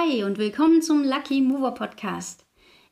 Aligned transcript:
Hi 0.00 0.22
und 0.22 0.38
willkommen 0.38 0.80
zum 0.80 1.02
Lucky 1.02 1.40
Mover 1.40 1.72
Podcast. 1.72 2.46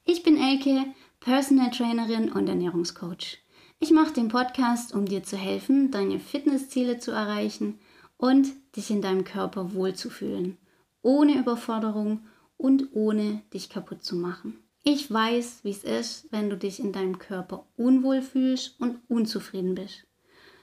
Ich 0.05 0.25
bin 0.25 0.37
Elke, 0.37 0.86
Personal 1.21 1.71
Trainerin 1.71 2.32
und 2.32 2.48
Ernährungscoach. 2.48 3.39
Ich 3.79 3.93
mache 3.93 4.12
den 4.12 4.27
Podcast, 4.27 4.93
um 4.93 5.06
dir 5.06 5.22
zu 5.22 5.37
helfen, 5.37 5.92
deine 5.92 6.19
Fitnessziele 6.19 6.98
zu 6.98 7.12
erreichen 7.12 7.79
und 8.16 8.48
dich 8.74 8.90
in 8.90 9.03
deinem 9.03 9.22
Körper 9.22 9.72
wohlzufühlen, 9.72 10.56
ohne 11.03 11.38
Überforderung 11.38 12.27
und 12.56 12.89
ohne 12.93 13.43
dich 13.54 13.70
kaputt 13.70 14.02
zu 14.02 14.16
machen. 14.16 14.59
Ich 14.82 15.09
weiß, 15.09 15.61
wie 15.62 15.70
es 15.70 15.84
ist, 15.84 16.27
wenn 16.32 16.50
du 16.50 16.57
dich 16.57 16.80
in 16.80 16.93
deinem 16.93 17.20
Körper 17.20 17.66
unwohl 17.77 18.20
fühlst 18.20 18.80
und 18.80 18.98
unzufrieden 19.07 19.77
bist. 19.77 20.07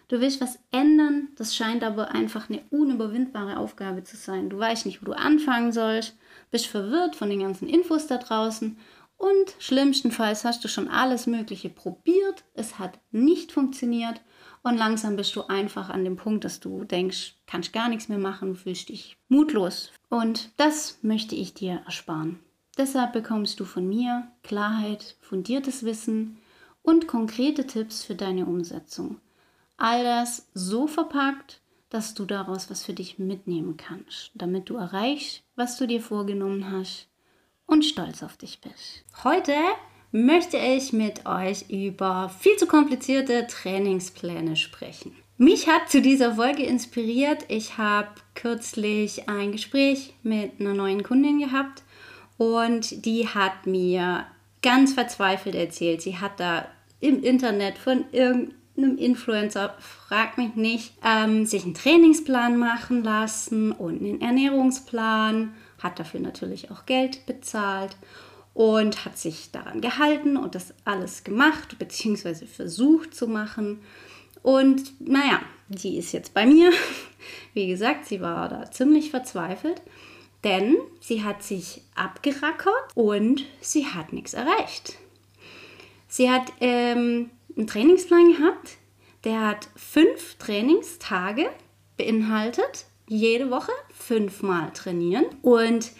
Du 0.10 0.20
willst 0.20 0.42
was 0.42 0.60
ändern, 0.72 1.30
das 1.38 1.56
scheint 1.56 1.84
aber 1.84 2.12
einfach 2.12 2.50
eine 2.50 2.62
unüberwindbare 2.70 3.58
Aufgabe 3.58 4.04
zu 4.04 4.18
sein. 4.18 4.50
Du 4.50 4.60
weißt 4.60 4.86
nicht, 4.86 5.02
wo 5.02 5.06
du 5.06 5.14
anfangen 5.14 5.72
sollst, 5.72 6.18
bist 6.54 6.68
verwirrt 6.68 7.16
von 7.16 7.32
den 7.32 7.40
ganzen 7.40 7.68
Infos 7.68 8.06
da 8.06 8.18
draußen 8.20 8.78
und 9.18 9.56
schlimmstenfalls 9.58 10.46
hast 10.46 10.64
du 10.64 10.68
schon 10.68 10.88
alles 10.88 11.26
Mögliche 11.26 11.70
probiert, 11.70 12.44
es 12.54 12.78
hat 12.78 13.00
nicht 13.10 13.52
funktioniert 13.52 14.22
und 14.62 14.78
langsam 14.78 15.16
bist 15.16 15.36
du 15.36 15.48
einfach 15.48 15.90
an 15.90 16.04
dem 16.04 16.16
Punkt, 16.16 16.44
dass 16.44 16.60
du 16.60 16.84
denkst, 16.84 17.38
kannst 17.48 17.74
gar 17.74 17.90
nichts 17.90 18.08
mehr 18.08 18.20
machen, 18.20 18.56
fühlst 18.56 18.90
dich 18.90 19.18
mutlos. 19.30 19.92
Und 20.10 20.52
das 20.58 21.00
möchte 21.02 21.34
ich 21.34 21.56
dir 21.56 21.82
ersparen. 21.86 22.40
Deshalb 22.78 23.14
bekommst 23.14 23.60
du 23.60 23.66
von 23.66 23.90
mir 23.90 24.28
Klarheit, 24.44 25.16
fundiertes 25.22 25.84
Wissen 25.84 26.38
und 26.84 27.08
konkrete 27.08 27.66
Tipps 27.66 28.04
für 28.04 28.14
deine 28.14 28.46
Umsetzung. 28.46 29.20
All 29.78 30.04
das 30.04 30.50
so 30.54 30.86
verpackt, 30.86 31.62
dass 31.94 32.16
du 32.16 32.26
daraus 32.26 32.72
was 32.72 32.84
für 32.84 32.94
dich 32.94 33.20
mitnehmen 33.20 33.78
kannst, 33.78 34.32
damit 34.34 34.68
du 34.68 34.78
erreichst, 34.78 35.44
was 35.56 35.78
du 35.78 35.86
dir 35.86 36.02
vorgenommen 36.02 36.72
hast 36.72 37.08
und 37.68 37.86
stolz 37.86 38.24
auf 38.24 38.36
dich 38.36 38.60
bist. 38.62 39.06
Heute 39.24 39.54
möchte 40.12 40.58
ich 40.58 40.92
mit 40.92 41.28
euch 41.28 41.70
über 41.70 42.30
viel 42.40 42.58
zu 42.58 42.66
komplizierte 42.66 43.46
Trainingspläne 43.46 44.56
sprechen. 44.56 45.16
Mich 45.38 45.68
hat 45.68 45.90
zu 45.90 46.02
dieser 46.02 46.36
Folge 46.36 46.64
inspiriert. 46.64 47.46
Ich 47.48 47.78
habe 47.78 48.10
kürzlich 48.34 49.30
ein 49.30 49.52
Gespräch 49.52 50.16
mit 50.24 50.60
einer 50.60 50.74
neuen 50.74 51.04
Kundin 51.04 51.40
gehabt 51.40 51.84
und 52.38 53.06
die 53.06 53.28
hat 53.28 53.68
mir 53.68 54.26
ganz 54.64 54.94
verzweifelt 54.94 55.54
erzählt. 55.54 56.02
Sie 56.02 56.18
hat 56.18 56.40
da 56.40 56.68
im 57.00 57.22
Internet 57.22 57.78
von 57.78 58.06
irgendeinem 58.12 58.63
einem 58.78 58.98
Influencer, 58.98 59.76
frag 59.80 60.38
mich 60.38 60.56
nicht, 60.56 60.94
ähm, 61.06 61.46
sich 61.46 61.64
einen 61.64 61.74
Trainingsplan 61.74 62.58
machen 62.58 63.04
lassen 63.04 63.72
und 63.72 64.02
einen 64.02 64.22
Ernährungsplan, 64.22 65.54
hat 65.80 66.00
dafür 66.00 66.20
natürlich 66.20 66.72
auch 66.72 66.86
Geld 66.86 67.26
bezahlt 67.26 67.96
und 68.54 69.06
hat 69.06 69.18
sich 69.18 69.52
daran 69.52 69.82
gehalten 69.82 70.38
und 70.38 70.56
das 70.56 70.74
alles 70.86 71.24
gemacht 71.24 71.78
bzw. 71.78 72.46
versucht 72.46 73.14
zu 73.14 73.28
machen. 73.28 73.80
Und 74.42 75.00
naja, 75.00 75.42
die 75.68 75.98
ist 75.98 76.12
jetzt 76.12 76.34
bei 76.34 76.46
mir. 76.46 76.72
Wie 77.54 77.68
gesagt, 77.68 78.06
sie 78.06 78.22
war 78.22 78.50
da 78.50 78.70
ziemlich 78.72 79.10
verzweifelt, 79.10 79.82
denn 80.44 80.76
sie 81.00 81.24
hat 81.24 81.44
sich 81.44 81.82
abgerackert 81.96 82.96
und 82.96 83.46
sie 83.62 83.88
hat 83.88 84.14
nichts 84.14 84.34
erreicht. 84.34 84.98
Sie 86.08 86.30
hat 86.30 86.54
ähm, 86.60 87.32
einen 87.58 87.68
Trainingsplan 87.68 88.34
gehabt, 88.34 88.78
der 89.24 89.48
hat 89.48 89.70
fünf 89.76 90.36
Trainingstage 90.36 91.50
beinhaltet, 91.98 92.86
jede 93.08 93.50
Woche 93.52 93.72
fünfmal 93.94 94.72
trainieren 94.74 95.26
und 95.42 95.92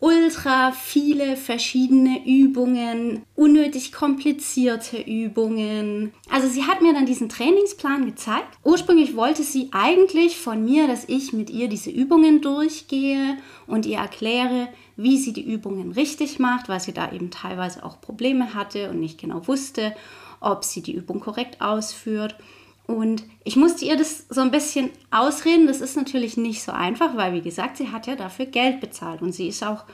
ultra 0.00 0.70
viele 0.70 1.36
verschiedene 1.36 2.24
Übungen, 2.24 3.22
unnötig 3.34 3.92
komplizierte 3.92 4.98
Übungen. 4.98 6.12
Also 6.30 6.46
sie 6.48 6.64
hat 6.64 6.82
mir 6.82 6.92
dann 6.92 7.06
diesen 7.06 7.28
Trainingsplan 7.28 8.06
gezeigt. 8.06 8.58
Ursprünglich 8.62 9.16
wollte 9.16 9.42
sie 9.42 9.70
eigentlich 9.72 10.36
von 10.36 10.64
mir, 10.64 10.86
dass 10.86 11.08
ich 11.08 11.32
mit 11.32 11.50
ihr 11.50 11.68
diese 11.68 11.90
Übungen 11.90 12.40
durchgehe 12.40 13.38
und 13.66 13.86
ihr 13.86 13.98
erkläre, 13.98 14.68
wie 14.96 15.18
sie 15.18 15.32
die 15.32 15.46
Übungen 15.52 15.92
richtig 15.92 16.38
macht, 16.38 16.68
weil 16.68 16.80
sie 16.80 16.92
da 16.92 17.10
eben 17.10 17.30
teilweise 17.30 17.84
auch 17.84 18.00
Probleme 18.00 18.54
hatte 18.54 18.90
und 18.90 19.00
nicht 19.00 19.20
genau 19.20 19.46
wusste 19.48 19.94
ob 20.40 20.64
sie 20.64 20.82
die 20.82 20.94
Übung 20.94 21.20
korrekt 21.20 21.60
ausführt. 21.60 22.36
Und 22.86 23.24
ich 23.44 23.56
musste 23.56 23.84
ihr 23.84 23.96
das 23.96 24.24
so 24.30 24.40
ein 24.40 24.50
bisschen 24.50 24.90
ausreden. 25.10 25.66
Das 25.66 25.80
ist 25.80 25.96
natürlich 25.96 26.36
nicht 26.36 26.62
so 26.62 26.72
einfach, 26.72 27.16
weil, 27.16 27.34
wie 27.34 27.42
gesagt, 27.42 27.76
sie 27.76 27.92
hat 27.92 28.06
ja 28.06 28.16
dafür 28.16 28.46
Geld 28.46 28.80
bezahlt 28.80 29.20
und 29.20 29.32
sie 29.32 29.48
ist 29.48 29.62
auch 29.62 29.84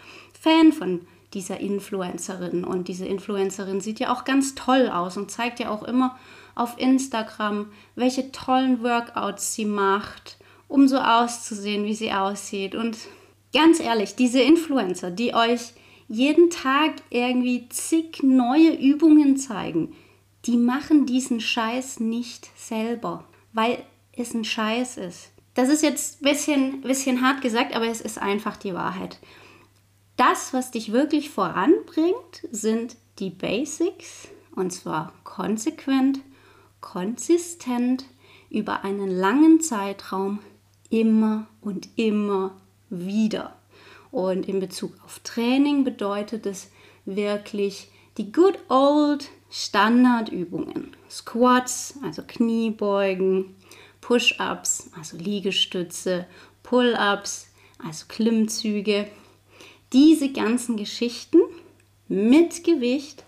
Fan 0.41 0.73
von 0.73 1.01
dieser 1.35 1.59
Influencerin. 1.59 2.65
Und 2.65 2.89
diese 2.89 3.07
Influencerin 3.07 3.81
sieht 3.81 3.99
ja 3.99 4.13
auch 4.13 4.25
ganz 4.25 4.55
toll 4.55 4.89
aus 4.89 5.17
und 5.17 5.31
zeigt 5.31 5.59
ja 5.59 5.71
auch 5.71 5.83
immer 5.83 6.17
auf 6.55 6.79
Instagram, 6.79 7.67
welche 7.97 8.31
tollen 8.31 8.83
Workouts 8.83 9.55
sie 9.55 9.65
macht, 9.65 10.37
um 10.69 10.87
so 10.87 10.99
auszusehen, 10.99 11.85
wie 11.85 11.95
sie 11.95 12.13
aussieht. 12.13 12.75
Und 12.75 12.97
ganz 13.53 13.81
ehrlich, 13.81 14.15
diese 14.15 14.41
Influencer, 14.41 15.11
die 15.11 15.35
euch 15.35 15.73
jeden 16.09 16.51
Tag 16.51 16.93
irgendwie 17.11 17.69
zig 17.71 18.23
neue 18.23 18.73
Übungen 18.75 19.37
zeigen, 19.37 19.95
die 20.47 20.57
machen 20.57 21.07
diesen 21.07 21.41
Scheiß 21.41 22.01
nicht 22.01 22.51
selber, 22.57 23.25
weil 23.53 23.83
es 24.13 24.35
ein 24.35 24.45
Scheiß 24.45 24.99
ist. 24.99 25.31
Das 25.55 25.69
ist 25.69 25.83
jetzt 25.83 26.21
ein 26.21 26.31
bisschen, 26.31 26.81
bisschen 26.83 27.23
hart 27.23 27.41
gesagt, 27.41 27.75
aber 27.75 27.87
es 27.87 28.01
ist 28.01 28.19
einfach 28.19 28.57
die 28.57 28.75
Wahrheit. 28.75 29.19
Das, 30.17 30.53
was 30.53 30.71
dich 30.71 30.93
wirklich 30.93 31.31
voranbringt, 31.31 32.47
sind 32.51 32.97
die 33.19 33.31
Basics 33.31 34.29
und 34.55 34.73
zwar 34.73 35.13
konsequent, 35.25 36.21
konsistent 36.81 38.05
über 38.51 38.85
einen 38.85 39.09
langen 39.09 39.61
Zeitraum 39.61 40.39
immer 40.91 41.47
und 41.61 41.89
immer 41.97 42.55
wieder. 42.91 43.57
Und 44.11 44.47
in 44.47 44.61
Bezug 44.61 44.93
auf 45.05 45.21
Training 45.21 45.83
bedeutet 45.83 46.47
es 46.47 46.71
wirklich 47.05 47.89
die 48.17 48.31
good 48.31 48.59
old 48.69 49.29
Standardübungen. 49.57 50.97
Squats, 51.09 51.95
also 52.03 52.23
Kniebeugen, 52.27 53.55
Push-ups, 54.01 54.91
also 54.99 55.17
Liegestütze, 55.17 56.27
Pull-ups, 56.65 57.47
also 57.79 58.07
Klimmzüge. 58.09 59.09
Diese 59.93 60.33
ganzen 60.33 60.77
Geschichten 60.77 61.39
mit 62.09 62.65
Gewicht 62.65 63.23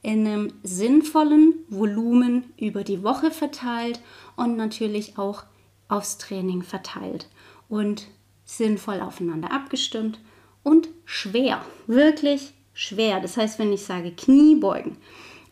in 0.00 0.26
einem 0.26 0.54
sinnvollen 0.62 1.52
Volumen 1.68 2.44
über 2.56 2.82
die 2.82 3.02
Woche 3.02 3.30
verteilt 3.30 4.00
und 4.34 4.56
natürlich 4.56 5.18
auch 5.18 5.44
aufs 5.88 6.16
Training 6.16 6.62
verteilt 6.62 7.28
und 7.68 8.06
sinnvoll 8.46 9.02
aufeinander 9.02 9.52
abgestimmt 9.52 10.20
und 10.62 10.88
schwer, 11.04 11.60
wirklich 11.86 12.54
schwer. 12.72 13.20
Das 13.20 13.36
heißt, 13.36 13.58
wenn 13.58 13.74
ich 13.74 13.82
sage 13.82 14.12
Kniebeugen, 14.12 14.96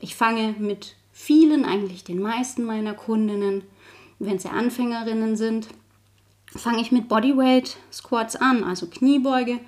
ich 0.00 0.14
fange 0.14 0.54
mit 0.58 0.96
vielen, 1.12 1.64
eigentlich 1.64 2.04
den 2.04 2.20
meisten 2.20 2.64
meiner 2.64 2.94
Kundinnen, 2.94 3.62
wenn 4.18 4.38
sie 4.38 4.48
Anfängerinnen 4.48 5.36
sind, 5.36 5.68
fange 6.46 6.80
ich 6.80 6.92
mit 6.92 7.08
Bodyweight 7.08 7.76
Squats 7.92 8.36
an, 8.36 8.64
also 8.64 8.86
Kniebeuge 8.86 9.60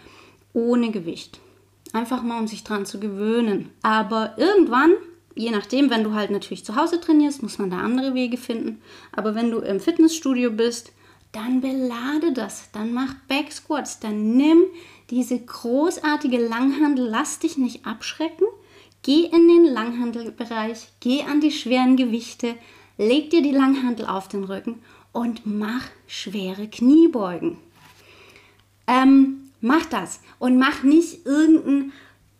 ohne 0.52 0.90
Gewicht. 0.90 1.40
Einfach 1.92 2.22
mal, 2.22 2.40
um 2.40 2.46
sich 2.46 2.64
dran 2.64 2.86
zu 2.86 3.00
gewöhnen. 3.00 3.70
Aber 3.82 4.34
irgendwann, 4.36 4.92
je 5.34 5.50
nachdem, 5.50 5.90
wenn 5.90 6.04
du 6.04 6.14
halt 6.14 6.30
natürlich 6.30 6.64
zu 6.64 6.76
Hause 6.76 7.00
trainierst, 7.00 7.42
muss 7.42 7.58
man 7.58 7.70
da 7.70 7.78
andere 7.78 8.14
Wege 8.14 8.36
finden. 8.36 8.80
Aber 9.12 9.34
wenn 9.34 9.50
du 9.50 9.58
im 9.58 9.80
Fitnessstudio 9.80 10.50
bist, 10.50 10.92
dann 11.32 11.60
belade 11.60 12.32
das, 12.32 12.70
dann 12.72 12.92
mach 12.94 13.14
Back 13.28 13.52
Squats, 13.52 14.00
dann 14.00 14.36
nimm 14.36 14.64
diese 15.10 15.38
großartige 15.38 16.38
Langhandel, 16.38 17.06
lass 17.08 17.38
dich 17.38 17.58
nicht 17.58 17.86
abschrecken, 17.86 18.46
Geh 19.06 19.26
in 19.26 19.46
den 19.46 19.66
Langhandelbereich, 19.66 20.88
geh 20.98 21.22
an 21.22 21.40
die 21.40 21.52
schweren 21.52 21.96
Gewichte, 21.96 22.56
leg 22.98 23.30
dir 23.30 23.40
die 23.40 23.52
Langhandel 23.52 24.04
auf 24.04 24.26
den 24.26 24.42
Rücken 24.42 24.82
und 25.12 25.42
mach 25.46 25.84
schwere 26.08 26.66
Kniebeugen. 26.66 27.56
Ähm, 28.88 29.52
mach 29.60 29.86
das 29.86 30.18
und 30.40 30.58
mach 30.58 30.82
nicht 30.82 31.24
irgendein 31.24 31.92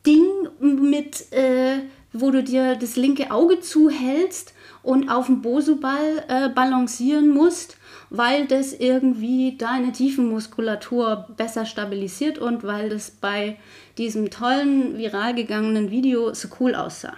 Ding 0.04 0.48
mit, 0.58 1.32
äh, 1.32 1.82
wo 2.12 2.32
du 2.32 2.42
dir 2.42 2.74
das 2.74 2.96
linke 2.96 3.30
Auge 3.30 3.60
zuhältst 3.60 4.52
und 4.82 5.08
auf 5.08 5.26
dem 5.26 5.42
Bosuball 5.42 6.24
äh, 6.26 6.48
balancieren 6.48 7.28
musst, 7.28 7.76
weil 8.11 8.47
das 8.47 8.73
irgendwie 8.73 9.56
deine 9.56 9.93
Tiefenmuskulatur 9.93 11.26
besser 11.37 11.67
stabilisiert 11.67 12.38
und 12.38 12.62
weil 12.62 12.88
das 12.88 13.11
bei 13.11 13.58
diesem 13.99 14.31
tollen, 14.31 14.97
viral 14.99 15.35
gegangenen 15.35 15.91
Video 15.91 16.32
so 16.35 16.49
cool 16.61 16.75
aussah. 16.75 17.14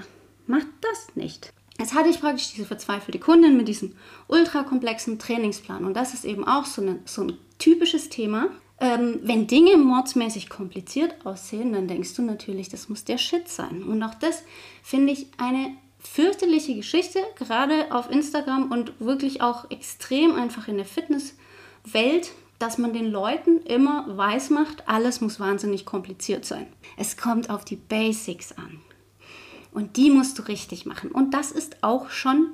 Macht 0.47 0.67
das 0.81 1.15
nicht. 1.15 1.53
Jetzt 1.79 1.95
hatte 1.95 2.09
ich 2.09 2.21
praktisch 2.21 2.53
diese 2.53 2.67
verzweifelte 2.67 3.21
Kundin 3.21 3.57
mit 3.57 3.69
diesem 3.69 3.93
ultrakomplexen 4.27 5.19
Trainingsplan 5.19 5.85
und 5.85 5.95
das 5.95 6.15
ist 6.15 6.25
eben 6.25 6.47
auch 6.47 6.65
so, 6.65 6.83
eine, 6.83 6.99
so 7.05 7.23
ein 7.23 7.39
typisches 7.59 8.09
Thema. 8.09 8.49
Ähm, 8.81 9.21
wenn 9.23 9.47
Dinge 9.47 9.77
mordsmäßig 9.77 10.49
kompliziert 10.49 11.15
aussehen, 11.25 11.73
dann 11.73 11.89
denkst 11.89 12.15
du 12.15 12.23
natürlich, 12.23 12.69
das 12.69 12.89
muss 12.89 13.05
der 13.05 13.19
Shit 13.19 13.49
sein. 13.49 13.83
Und 13.83 14.03
auch 14.05 14.15
das 14.15 14.45
finde 14.83 15.13
ich 15.13 15.27
eine 15.37 15.77
fürchterliche 15.99 16.75
Geschichte, 16.75 17.21
gerade 17.37 17.93
auf 17.93 18.11
Instagram 18.11 18.71
und 18.71 19.01
wirklich 19.01 19.43
auch 19.43 19.71
extrem 19.71 20.35
einfach 20.35 20.69
in 20.69 20.77
der 20.77 20.87
Fitnesswelt, 20.87 22.33
dass 22.59 22.79
man 22.79 22.93
den 22.93 23.11
Leuten 23.11 23.59
immer 23.63 24.05
weiß 24.17 24.51
macht, 24.51 24.89
alles 24.89 25.21
muss 25.21 25.39
wahnsinnig 25.39 25.85
kompliziert 25.85 26.45
sein. 26.45 26.67
Es 26.97 27.17
kommt 27.17 27.51
auf 27.51 27.65
die 27.65 27.77
Basics 27.77 28.53
an. 28.53 28.81
Und 29.73 29.97
die 29.97 30.11
musst 30.11 30.39
du 30.39 30.43
richtig 30.43 30.87
machen. 30.87 31.11
Und 31.13 31.35
das 31.35 31.53
ist 31.53 31.83
auch 31.83 32.11
schon 32.11 32.49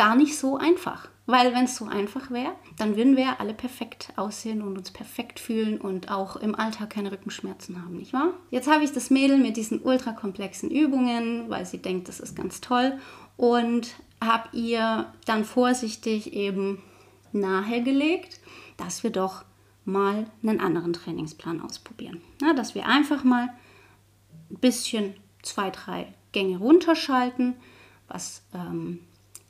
gar 0.00 0.16
nicht 0.16 0.38
so 0.38 0.56
einfach. 0.56 1.08
Weil 1.26 1.52
wenn 1.52 1.66
es 1.66 1.76
so 1.76 1.84
einfach 1.84 2.30
wäre, 2.30 2.54
dann 2.78 2.96
würden 2.96 3.18
wir 3.18 3.38
alle 3.38 3.52
perfekt 3.52 4.14
aussehen 4.16 4.62
und 4.62 4.78
uns 4.78 4.90
perfekt 4.90 5.38
fühlen 5.38 5.78
und 5.78 6.10
auch 6.10 6.36
im 6.36 6.54
Alltag 6.54 6.88
keine 6.88 7.12
Rückenschmerzen 7.12 7.84
haben, 7.84 7.98
nicht 7.98 8.14
wahr? 8.14 8.32
Jetzt 8.50 8.66
habe 8.66 8.82
ich 8.82 8.92
das 8.92 9.10
Mädel 9.10 9.36
mit 9.36 9.58
diesen 9.58 9.82
ultrakomplexen 9.82 10.70
Übungen, 10.70 11.50
weil 11.50 11.66
sie 11.66 11.82
denkt, 11.82 12.08
das 12.08 12.18
ist 12.18 12.34
ganz 12.34 12.62
toll 12.62 12.98
und 13.36 13.94
habe 14.24 14.48
ihr 14.56 15.12
dann 15.26 15.44
vorsichtig 15.44 16.32
eben 16.32 16.82
nahegelegt, 17.32 18.40
dass 18.78 19.02
wir 19.02 19.10
doch 19.10 19.44
mal 19.84 20.28
einen 20.42 20.60
anderen 20.60 20.94
Trainingsplan 20.94 21.60
ausprobieren. 21.60 22.22
Na, 22.40 22.54
dass 22.54 22.74
wir 22.74 22.86
einfach 22.86 23.22
mal 23.22 23.50
ein 24.50 24.58
bisschen 24.60 25.12
zwei, 25.42 25.68
drei 25.68 26.14
Gänge 26.32 26.56
runterschalten, 26.56 27.54
was 28.08 28.42
ähm, 28.54 29.00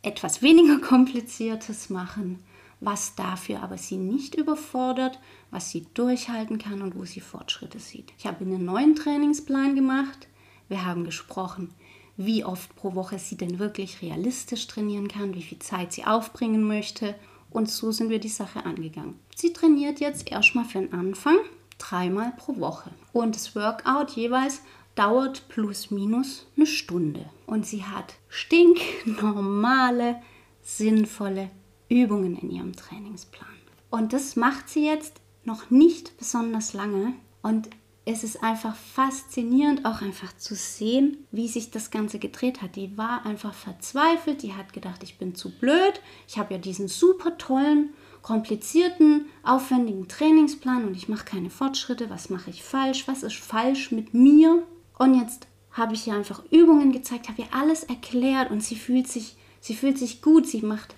etwas 0.02 0.42
weniger 0.42 0.78
kompliziertes 0.86 1.90
machen, 1.90 2.42
was 2.80 3.14
dafür 3.14 3.62
aber 3.62 3.76
sie 3.76 3.96
nicht 3.96 4.34
überfordert, 4.34 5.18
was 5.50 5.70
sie 5.70 5.86
durchhalten 5.94 6.58
kann 6.58 6.82
und 6.82 6.96
wo 6.96 7.04
sie 7.04 7.20
Fortschritte 7.20 7.78
sieht. 7.78 8.12
Ich 8.18 8.26
habe 8.26 8.44
einen 8.44 8.64
neuen 8.64 8.96
Trainingsplan 8.96 9.74
gemacht. 9.74 10.28
Wir 10.68 10.86
haben 10.86 11.04
gesprochen, 11.04 11.74
wie 12.16 12.44
oft 12.44 12.74
pro 12.76 12.94
Woche 12.94 13.18
sie 13.18 13.36
denn 13.36 13.58
wirklich 13.58 14.02
realistisch 14.02 14.66
trainieren 14.66 15.08
kann, 15.08 15.34
wie 15.34 15.42
viel 15.42 15.58
Zeit 15.58 15.92
sie 15.92 16.04
aufbringen 16.04 16.62
möchte. 16.62 17.14
Und 17.50 17.68
so 17.68 17.92
sind 17.92 18.10
wir 18.10 18.20
die 18.20 18.28
Sache 18.28 18.64
angegangen. 18.64 19.18
Sie 19.34 19.52
trainiert 19.52 20.00
jetzt 20.00 20.30
erstmal 20.30 20.64
für 20.64 20.78
den 20.78 20.92
Anfang 20.92 21.36
dreimal 21.78 22.32
pro 22.36 22.58
Woche. 22.58 22.90
Und 23.12 23.34
das 23.34 23.56
Workout 23.56 24.10
jeweils 24.10 24.62
dauert 25.00 25.48
plus 25.48 25.90
minus 25.90 26.46
eine 26.58 26.66
Stunde. 26.66 27.24
Und 27.46 27.64
sie 27.64 27.84
hat 27.84 28.16
stinknormale, 28.28 30.16
sinnvolle 30.60 31.50
Übungen 31.88 32.36
in 32.36 32.50
ihrem 32.50 32.76
Trainingsplan. 32.76 33.48
Und 33.88 34.12
das 34.12 34.36
macht 34.36 34.68
sie 34.68 34.84
jetzt 34.84 35.14
noch 35.42 35.70
nicht 35.70 36.18
besonders 36.18 36.74
lange. 36.74 37.14
Und 37.40 37.70
es 38.04 38.24
ist 38.24 38.42
einfach 38.42 38.76
faszinierend, 38.76 39.86
auch 39.86 40.02
einfach 40.02 40.36
zu 40.36 40.54
sehen, 40.54 41.16
wie 41.30 41.48
sich 41.48 41.70
das 41.70 41.90
Ganze 41.90 42.18
gedreht 42.18 42.60
hat. 42.60 42.76
Die 42.76 42.98
war 42.98 43.24
einfach 43.24 43.54
verzweifelt, 43.54 44.42
die 44.42 44.52
hat 44.52 44.74
gedacht, 44.74 45.02
ich 45.02 45.16
bin 45.16 45.34
zu 45.34 45.50
blöd. 45.50 46.02
Ich 46.28 46.36
habe 46.36 46.52
ja 46.52 46.60
diesen 46.60 46.88
super 46.88 47.38
tollen, 47.38 47.94
komplizierten, 48.20 49.30
aufwendigen 49.44 50.08
Trainingsplan 50.08 50.84
und 50.84 50.94
ich 50.94 51.08
mache 51.08 51.24
keine 51.24 51.48
Fortschritte. 51.48 52.10
Was 52.10 52.28
mache 52.28 52.50
ich 52.50 52.62
falsch? 52.62 53.08
Was 53.08 53.22
ist 53.22 53.36
falsch 53.36 53.92
mit 53.92 54.12
mir? 54.12 54.62
Und 55.00 55.18
jetzt 55.18 55.46
habe 55.72 55.94
ich 55.94 56.06
ihr 56.06 56.12
einfach 56.12 56.42
Übungen 56.50 56.92
gezeigt, 56.92 57.30
habe 57.30 57.40
ihr 57.40 57.48
alles 57.52 57.84
erklärt 57.84 58.50
und 58.50 58.62
sie 58.62 58.76
fühlt 58.76 59.08
sich, 59.08 59.34
sie 59.58 59.74
fühlt 59.74 59.96
sich 59.96 60.20
gut. 60.20 60.46
Sie 60.46 60.60
macht 60.60 60.94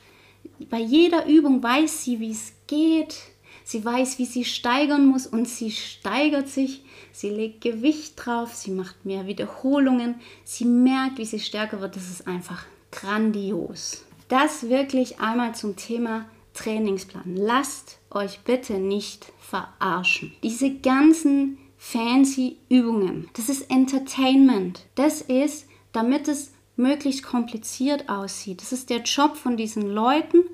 bei 0.68 0.80
jeder 0.80 1.26
Übung 1.26 1.62
weiß 1.62 2.02
sie, 2.02 2.18
wie 2.18 2.32
es 2.32 2.52
geht. 2.66 3.14
Sie 3.62 3.84
weiß, 3.84 4.18
wie 4.18 4.24
sie 4.24 4.44
steigern 4.44 5.06
muss 5.06 5.28
und 5.28 5.48
sie 5.48 5.70
steigert 5.70 6.48
sich. 6.48 6.82
Sie 7.12 7.30
legt 7.30 7.60
Gewicht 7.60 8.14
drauf, 8.16 8.56
sie 8.56 8.72
macht 8.72 9.04
mehr 9.06 9.28
Wiederholungen. 9.28 10.16
Sie 10.42 10.64
merkt, 10.64 11.18
wie 11.18 11.24
sie 11.24 11.38
stärker 11.38 11.80
wird. 11.80 11.94
Das 11.94 12.10
ist 12.10 12.26
einfach 12.26 12.64
grandios. 12.90 14.04
Das 14.26 14.68
wirklich 14.68 15.20
einmal 15.20 15.54
zum 15.54 15.76
Thema 15.76 16.26
Trainingsplan. 16.54 17.36
Lasst 17.36 18.00
euch 18.10 18.40
bitte 18.40 18.80
nicht 18.80 19.32
verarschen. 19.38 20.32
Diese 20.42 20.74
ganzen 20.74 21.58
fancy 21.82 22.58
Übungen. 22.68 23.28
Das 23.34 23.48
ist 23.48 23.68
Entertainment. 23.68 24.86
Das 24.94 25.20
ist, 25.20 25.66
damit 25.90 26.28
es 26.28 26.52
möglichst 26.76 27.24
kompliziert 27.24 28.08
aussieht. 28.08 28.62
Das 28.62 28.72
ist 28.72 28.88
der 28.88 29.02
Job 29.02 29.36
von 29.36 29.56
diesen 29.56 29.90
Leuten, 29.90 30.44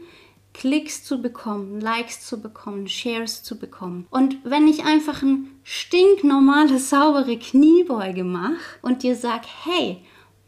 Klicks 0.55 1.05
zu 1.05 1.21
bekommen, 1.21 1.81
Likes 1.83 2.27
zu 2.27 2.41
bekommen, 2.41 2.89
Shares 2.89 3.43
zu 3.43 3.59
bekommen. 3.59 4.07
Und 4.11 4.39
wenn 4.43 4.67
ich 4.67 4.85
einfach 4.87 5.23
ein 5.23 5.51
stinknormale, 5.65 6.79
saubere 6.79 7.39
Kniebeuge 7.39 8.25
mache 8.25 8.79
und 8.81 9.03
dir 9.03 9.15
sag, 9.15 9.43
hey, 9.65 9.99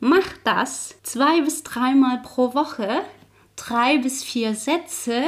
mach 0.01 0.27
das 0.45 0.97
zwei 1.03 1.43
bis 1.43 1.63
dreimal 1.63 2.23
pro 2.23 2.55
Woche, 2.55 3.03
drei 3.55 3.99
bis 3.99 4.25
vier 4.25 4.55
Sätze, 4.55 5.25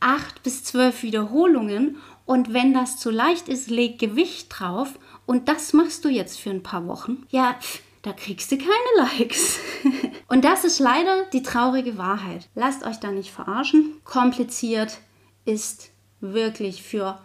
acht 0.00 0.42
bis 0.42 0.64
zwölf 0.64 1.04
Wiederholungen 1.04 1.96
und 2.28 2.52
wenn 2.52 2.74
das 2.74 2.98
zu 2.98 3.10
leicht 3.10 3.48
ist, 3.48 3.70
leg 3.70 3.98
Gewicht 3.98 4.48
drauf 4.50 4.98
und 5.24 5.48
das 5.48 5.72
machst 5.72 6.04
du 6.04 6.10
jetzt 6.10 6.38
für 6.38 6.50
ein 6.50 6.62
paar 6.62 6.86
Wochen. 6.86 7.26
Ja, 7.30 7.58
da 8.02 8.12
kriegst 8.12 8.52
du 8.52 8.58
keine 8.58 9.08
Likes. 9.18 9.58
und 10.28 10.44
das 10.44 10.62
ist 10.64 10.78
leider 10.78 11.24
die 11.32 11.42
traurige 11.42 11.96
Wahrheit. 11.96 12.50
Lasst 12.54 12.84
euch 12.84 12.98
da 12.98 13.12
nicht 13.12 13.30
verarschen. 13.30 13.94
Kompliziert 14.04 14.98
ist 15.46 15.90
wirklich 16.20 16.82
für 16.82 17.18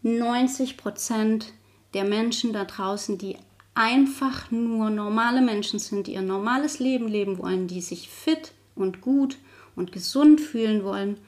90 0.00 0.78
Prozent 0.78 1.52
der 1.92 2.04
Menschen 2.04 2.54
da 2.54 2.64
draußen, 2.64 3.18
die 3.18 3.36
einfach 3.74 4.50
nur 4.50 4.88
normale 4.88 5.42
Menschen 5.42 5.78
sind, 5.78 6.06
die 6.06 6.14
ihr 6.14 6.22
normales 6.22 6.78
Leben 6.78 7.06
leben 7.06 7.36
wollen, 7.36 7.66
die 7.66 7.82
sich 7.82 8.08
fit 8.08 8.52
und 8.74 9.02
gut 9.02 9.36
und 9.76 9.92
gesund 9.92 10.40
fühlen 10.40 10.84
wollen 10.84 11.18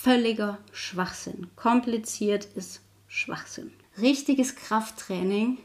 völliger 0.00 0.58
Schwachsinn. 0.72 1.48
Kompliziert 1.56 2.44
ist 2.54 2.82
Schwachsinn. 3.08 3.72
Richtiges 4.00 4.54
Krafttraining, 4.54 5.58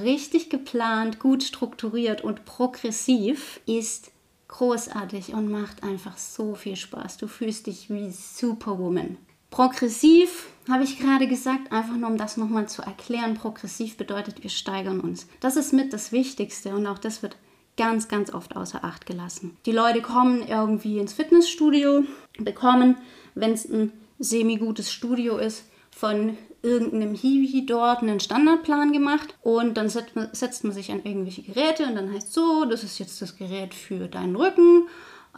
richtig 0.00 0.48
geplant, 0.48 1.18
gut 1.18 1.42
strukturiert 1.42 2.22
und 2.22 2.44
progressiv 2.44 3.60
ist 3.66 4.12
großartig 4.46 5.34
und 5.34 5.50
macht 5.50 5.82
einfach 5.82 6.18
so 6.18 6.54
viel 6.54 6.76
Spaß. 6.76 7.16
Du 7.16 7.26
fühlst 7.26 7.66
dich 7.66 7.90
wie 7.90 8.10
Superwoman. 8.10 9.16
Progressiv 9.50 10.46
habe 10.68 10.84
ich 10.84 11.00
gerade 11.00 11.26
gesagt, 11.26 11.72
einfach 11.72 11.96
nur 11.96 12.10
um 12.10 12.16
das 12.16 12.36
nochmal 12.36 12.68
zu 12.68 12.82
erklären. 12.82 13.34
Progressiv 13.34 13.96
bedeutet, 13.96 14.44
wir 14.44 14.50
steigern 14.50 15.00
uns. 15.00 15.26
Das 15.40 15.56
ist 15.56 15.72
mit 15.72 15.92
das 15.92 16.12
Wichtigste 16.12 16.74
und 16.76 16.86
auch 16.86 16.98
das 16.98 17.24
wird 17.24 17.36
ganz, 17.76 18.08
ganz 18.08 18.32
oft 18.32 18.56
außer 18.56 18.84
Acht 18.84 19.06
gelassen. 19.06 19.56
Die 19.66 19.72
Leute 19.72 20.02
kommen 20.02 20.46
irgendwie 20.46 20.98
ins 20.98 21.12
Fitnessstudio, 21.12 22.04
bekommen 22.38 22.96
wenn 23.34 23.52
es 23.52 23.64
ein 23.64 23.92
semi-gutes 24.18 24.92
Studio 24.92 25.38
ist, 25.38 25.64
von 25.90 26.36
irgendeinem 26.62 27.14
Hiwi 27.14 27.64
dort 27.64 28.02
einen 28.02 28.20
Standardplan 28.20 28.92
gemacht 28.92 29.34
und 29.42 29.76
dann 29.76 29.88
setzt 29.88 30.14
man, 30.14 30.28
setzt 30.32 30.62
man 30.64 30.72
sich 30.72 30.92
an 30.92 31.02
irgendwelche 31.04 31.42
Geräte 31.42 31.86
und 31.86 31.94
dann 31.94 32.12
heißt 32.12 32.32
so, 32.32 32.64
das 32.66 32.84
ist 32.84 32.98
jetzt 32.98 33.22
das 33.22 33.36
Gerät 33.36 33.74
für 33.74 34.08
deinen 34.08 34.36
Rücken. 34.36 34.88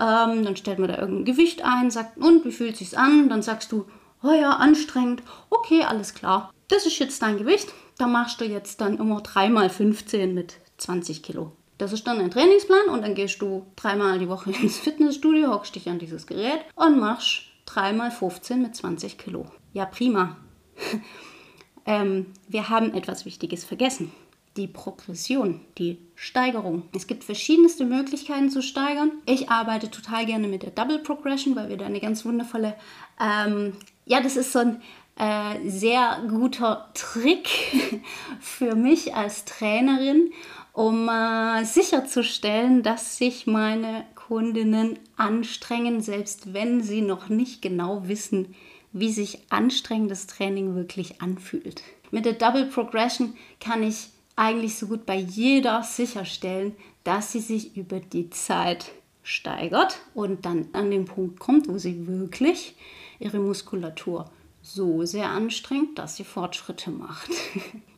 Ähm, 0.00 0.44
dann 0.44 0.56
stellt 0.56 0.78
man 0.78 0.88
da 0.88 0.98
irgendein 0.98 1.24
Gewicht 1.24 1.62
ein, 1.64 1.90
sagt, 1.90 2.16
und 2.16 2.44
wie 2.44 2.52
fühlt 2.52 2.76
sich's 2.76 2.94
an? 2.94 3.28
Dann 3.28 3.42
sagst 3.42 3.70
du, 3.70 3.86
oh 4.22 4.32
ja, 4.32 4.50
anstrengend. 4.50 5.22
Okay, 5.50 5.84
alles 5.84 6.14
klar. 6.14 6.52
Das 6.68 6.86
ist 6.86 6.98
jetzt 6.98 7.22
dein 7.22 7.38
Gewicht. 7.38 7.72
Da 7.98 8.06
machst 8.06 8.40
du 8.40 8.44
jetzt 8.44 8.80
dann 8.80 8.98
immer 8.98 9.20
3x15 9.20 10.28
mit 10.28 10.54
20 10.78 11.22
Kilo. 11.22 11.52
Das 11.82 11.92
ist 11.92 12.06
dann 12.06 12.20
ein 12.20 12.30
Trainingsplan 12.30 12.90
und 12.90 13.02
dann 13.02 13.16
gehst 13.16 13.42
du 13.42 13.66
dreimal 13.74 14.20
die 14.20 14.28
Woche 14.28 14.52
ins 14.62 14.78
Fitnessstudio, 14.78 15.50
hockst 15.52 15.74
dich 15.74 15.88
an 15.88 15.98
dieses 15.98 16.28
Gerät 16.28 16.60
und 16.76 17.00
machst 17.00 17.42
3 17.66 17.92
mal 17.92 18.12
15 18.12 18.62
mit 18.62 18.76
20 18.76 19.18
Kilo. 19.18 19.46
Ja, 19.72 19.86
prima. 19.86 20.36
ähm, 21.84 22.26
wir 22.46 22.68
haben 22.68 22.94
etwas 22.94 23.24
Wichtiges 23.24 23.64
vergessen. 23.64 24.12
Die 24.56 24.68
Progression, 24.68 25.60
die 25.76 25.98
Steigerung. 26.14 26.84
Es 26.94 27.08
gibt 27.08 27.24
verschiedenste 27.24 27.84
Möglichkeiten 27.84 28.48
zu 28.48 28.62
steigern. 28.62 29.10
Ich 29.26 29.50
arbeite 29.50 29.90
total 29.90 30.24
gerne 30.24 30.46
mit 30.46 30.62
der 30.62 30.70
Double 30.70 31.00
Progression, 31.00 31.56
weil 31.56 31.68
wir 31.68 31.78
da 31.78 31.86
eine 31.86 32.00
ganz 32.00 32.24
wundervolle, 32.24 32.76
ähm, 33.20 33.72
ja, 34.06 34.20
das 34.20 34.36
ist 34.36 34.52
so 34.52 34.60
ein 34.60 34.82
äh, 35.16 35.68
sehr 35.68 36.22
guter 36.28 36.90
Trick 36.94 37.48
für 38.40 38.76
mich 38.76 39.16
als 39.16 39.44
Trainerin, 39.44 40.32
um 40.72 41.08
äh, 41.08 41.64
sicherzustellen, 41.64 42.82
dass 42.82 43.18
sich 43.18 43.46
meine 43.46 44.04
Kundinnen 44.14 44.98
anstrengen, 45.16 46.00
selbst 46.00 46.54
wenn 46.54 46.82
sie 46.82 47.02
noch 47.02 47.28
nicht 47.28 47.60
genau 47.60 48.08
wissen, 48.08 48.54
wie 48.92 49.12
sich 49.12 49.40
anstrengendes 49.50 50.26
Training 50.26 50.74
wirklich 50.74 51.20
anfühlt. 51.20 51.82
Mit 52.10 52.24
der 52.24 52.34
Double 52.34 52.66
Progression 52.66 53.34
kann 53.60 53.82
ich 53.82 54.10
eigentlich 54.36 54.76
so 54.76 54.86
gut 54.86 55.06
bei 55.06 55.16
jeder 55.16 55.82
sicherstellen, 55.82 56.74
dass 57.04 57.32
sie 57.32 57.40
sich 57.40 57.76
über 57.76 58.00
die 58.00 58.30
Zeit 58.30 58.92
steigert 59.22 59.98
und 60.14 60.44
dann 60.44 60.68
an 60.72 60.90
den 60.90 61.04
Punkt 61.04 61.38
kommt, 61.38 61.68
wo 61.68 61.78
sie 61.78 62.06
wirklich 62.06 62.74
ihre 63.18 63.38
Muskulatur 63.38 64.30
so 64.74 65.04
sehr 65.04 65.30
anstrengt, 65.30 65.98
dass 65.98 66.16
sie 66.16 66.24
Fortschritte 66.24 66.90
macht. 66.90 67.30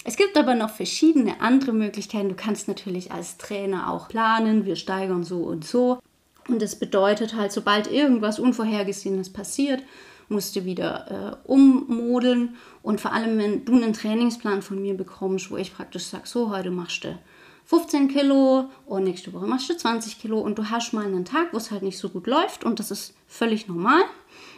Es 0.07 0.19
gibt 0.19 0.37
aber 0.37 0.55
noch 0.55 0.69
verschiedene 0.69 1.41
andere 1.41 1.73
Möglichkeiten. 1.73 2.29
Du 2.29 2.35
kannst 2.35 2.69
natürlich 2.69 3.11
als 3.11 3.39
Trainer 3.39 3.91
auch 3.91 4.09
planen, 4.09 4.67
wir 4.67 4.77
steigern 4.77 5.25
so 5.25 5.39
und 5.39 5.65
so. 5.65 5.99
Und 6.47 6.61
das 6.61 6.79
bedeutet 6.79 7.35
halt, 7.35 7.53
sobald 7.53 7.91
irgendwas 7.91 8.39
Unvorhergesehenes 8.39 9.33
passiert, 9.33 9.83
musst 10.29 10.57
du 10.57 10.67
wieder 10.67 11.41
äh, 11.47 11.51
ummodeln. 11.51 12.57
Und 12.83 13.01
vor 13.01 13.15
allem, 13.15 13.39
wenn 13.39 13.65
du 13.65 13.77
einen 13.77 13.95
Trainingsplan 13.95 14.61
von 14.61 14.81
mir 14.83 14.95
bekommst, 14.95 15.51
wo 15.51 15.57
ich 15.57 15.75
praktisch 15.75 16.05
sage, 16.05 16.25
so, 16.27 16.51
heute 16.51 16.71
machst 16.71 17.05
du 17.05 17.19
15 17.65 18.09
Kilo 18.09 18.69
und 18.85 19.05
nächste 19.05 19.33
Woche 19.33 19.47
machst 19.47 19.71
du 19.71 19.77
20 19.77 20.21
Kilo 20.21 20.39
und 20.39 20.59
du 20.59 20.69
hast 20.69 20.93
mal 20.93 21.07
einen 21.07 21.25
Tag, 21.25 21.53
wo 21.53 21.57
es 21.57 21.71
halt 21.71 21.83
nicht 21.83 21.97
so 21.97 22.11
gut 22.11 22.27
läuft 22.27 22.63
und 22.63 22.79
das 22.79 22.91
ist 22.91 23.15
völlig 23.27 23.69
normal. 23.69 24.03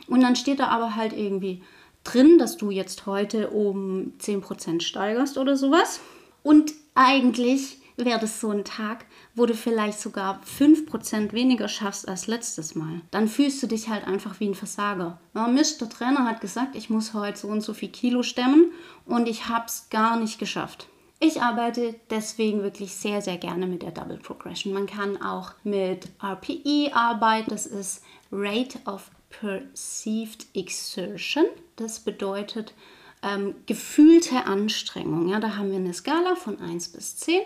Und 0.08 0.22
dann 0.22 0.34
steht 0.34 0.58
da 0.58 0.68
aber 0.68 0.96
halt 0.96 1.12
irgendwie 1.12 1.62
drin, 2.06 2.38
dass 2.38 2.56
du 2.56 2.70
jetzt 2.70 3.06
heute 3.06 3.50
um 3.50 4.12
10% 4.20 4.80
steigerst 4.80 5.38
oder 5.38 5.56
sowas. 5.56 6.00
Und 6.42 6.72
eigentlich 6.94 7.78
wäre 7.96 8.20
das 8.20 8.40
so 8.40 8.50
ein 8.50 8.64
Tag, 8.64 9.06
wo 9.34 9.46
du 9.46 9.54
vielleicht 9.54 10.00
sogar 10.00 10.40
5% 10.42 11.32
weniger 11.32 11.68
schaffst 11.68 12.08
als 12.08 12.26
letztes 12.26 12.74
Mal. 12.74 13.00
Dann 13.10 13.28
fühlst 13.28 13.62
du 13.62 13.66
dich 13.66 13.88
halt 13.88 14.06
einfach 14.06 14.38
wie 14.40 14.48
ein 14.48 14.54
Versager. 14.54 15.18
Ja, 15.34 15.48
Mist, 15.48 15.80
der 15.80 15.88
Trainer 15.88 16.24
hat 16.24 16.40
gesagt, 16.40 16.76
ich 16.76 16.90
muss 16.90 17.14
heute 17.14 17.38
so 17.38 17.48
und 17.48 17.62
so 17.62 17.74
viel 17.74 17.88
Kilo 17.88 18.22
stemmen 18.22 18.72
und 19.06 19.28
ich 19.28 19.48
habe 19.48 19.66
es 19.66 19.88
gar 19.90 20.18
nicht 20.18 20.38
geschafft. 20.38 20.88
Ich 21.18 21.40
arbeite 21.40 21.94
deswegen 22.10 22.62
wirklich 22.62 22.94
sehr, 22.94 23.22
sehr 23.22 23.38
gerne 23.38 23.66
mit 23.66 23.82
der 23.82 23.90
Double 23.90 24.18
Progression. 24.18 24.74
Man 24.74 24.86
kann 24.86 25.20
auch 25.22 25.52
mit 25.64 26.10
RPE 26.22 26.90
arbeiten. 26.92 27.48
Das 27.48 27.64
ist 27.64 28.04
Rate 28.30 28.78
of 28.84 29.10
Perceived 29.40 30.46
Exertion. 30.54 31.44
Das 31.76 32.00
bedeutet 32.00 32.74
ähm, 33.22 33.54
gefühlte 33.66 34.44
Anstrengung. 34.46 35.28
Ja, 35.28 35.40
da 35.40 35.56
haben 35.56 35.70
wir 35.70 35.76
eine 35.76 35.94
Skala 35.94 36.36
von 36.36 36.60
1 36.60 36.90
bis 36.90 37.16
10. 37.16 37.42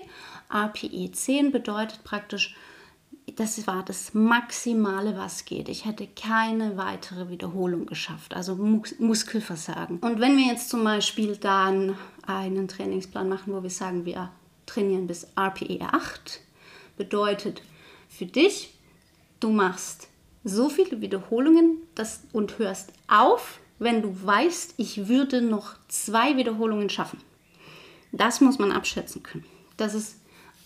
RPE 0.53 1.13
10 1.13 1.53
bedeutet 1.53 2.03
praktisch, 2.05 2.57
das 3.37 3.67
war 3.67 3.85
das 3.85 4.13
Maximale, 4.13 5.17
was 5.17 5.45
geht. 5.45 5.69
Ich 5.69 5.85
hätte 5.85 6.07
keine 6.09 6.77
weitere 6.77 7.29
Wiederholung 7.29 7.87
geschafft, 7.87 8.35
also 8.35 8.57
Mus 8.57 8.99
Muskelversagen. 8.99 9.99
Und 9.99 10.21
wenn 10.21 10.37
wir 10.37 10.47
jetzt 10.47 10.69
zum 10.69 10.83
Beispiel 10.83 11.37
dann 11.37 11.97
einen 12.27 12.67
Trainingsplan 12.67 13.29
machen, 13.29 13.53
wo 13.53 13.63
wir 13.63 13.71
sagen, 13.71 14.05
wir 14.05 14.31
trainieren 14.67 15.07
bis 15.07 15.27
RPE 15.37 15.81
8, 15.81 16.41
bedeutet 16.97 17.63
für 18.09 18.27
dich, 18.27 18.75
du 19.39 19.51
machst 19.51 20.09
so 20.45 20.69
viele 20.69 21.01
Wiederholungen 21.01 21.79
das, 21.95 22.23
und 22.33 22.59
hörst 22.59 22.93
auf, 23.09 23.61
wenn 23.79 24.03
du 24.03 24.15
weißt, 24.25 24.75
ich 24.77 25.09
würde 25.09 25.43
noch 25.43 25.75
zwei 25.89 26.37
Wiederholungen 26.37 26.91
schaffen. 26.91 27.21
Das 28.13 28.41
muss 28.41 28.59
man 28.59 28.73
abschätzen 28.73 29.23
können. 29.23 29.47
Das 29.77 29.95
ist 29.95 30.17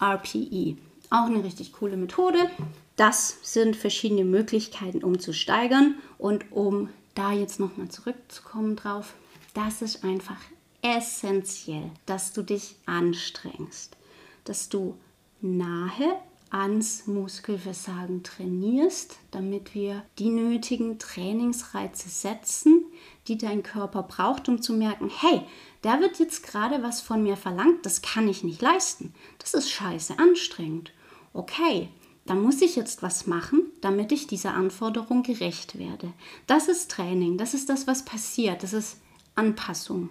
RPE. 0.00 0.76
Auch 1.10 1.26
eine 1.26 1.44
richtig 1.44 1.72
coole 1.72 1.96
Methode. 1.96 2.50
Das 2.96 3.38
sind 3.42 3.76
verschiedene 3.76 4.24
Möglichkeiten, 4.24 5.04
um 5.04 5.18
zu 5.18 5.32
steigern 5.32 5.96
und 6.18 6.50
um 6.52 6.88
da 7.14 7.32
jetzt 7.32 7.60
nochmal 7.60 7.88
zurückzukommen 7.88 8.76
drauf. 8.76 9.14
Das 9.52 9.82
ist 9.82 10.04
einfach 10.04 10.40
essentiell, 10.82 11.90
dass 12.06 12.32
du 12.32 12.42
dich 12.42 12.76
anstrengst, 12.86 13.96
dass 14.44 14.68
du 14.68 14.98
nahe 15.40 16.16
ans 16.54 17.08
Muskelversagen 17.08 18.22
trainierst, 18.22 19.18
damit 19.32 19.74
wir 19.74 20.04
die 20.20 20.28
nötigen 20.30 21.00
Trainingsreize 21.00 22.08
setzen, 22.08 22.84
die 23.26 23.36
dein 23.36 23.64
Körper 23.64 24.04
braucht, 24.04 24.48
um 24.48 24.62
zu 24.62 24.72
merken, 24.72 25.10
hey, 25.18 25.42
da 25.82 25.98
wird 25.98 26.20
jetzt 26.20 26.46
gerade 26.46 26.80
was 26.84 27.00
von 27.00 27.24
mir 27.24 27.36
verlangt, 27.36 27.84
das 27.84 28.02
kann 28.02 28.28
ich 28.28 28.44
nicht 28.44 28.62
leisten. 28.62 29.12
Das 29.40 29.52
ist 29.52 29.68
scheiße 29.68 30.16
anstrengend. 30.20 30.92
Okay, 31.32 31.88
dann 32.24 32.40
muss 32.40 32.62
ich 32.62 32.76
jetzt 32.76 33.02
was 33.02 33.26
machen, 33.26 33.64
damit 33.80 34.12
ich 34.12 34.28
dieser 34.28 34.54
Anforderung 34.54 35.24
gerecht 35.24 35.76
werde. 35.76 36.12
Das 36.46 36.68
ist 36.68 36.88
Training, 36.88 37.36
das 37.36 37.54
ist 37.54 37.68
das, 37.68 37.88
was 37.88 38.04
passiert, 38.04 38.62
das 38.62 38.72
ist 38.72 38.98
Anpassung. 39.34 40.08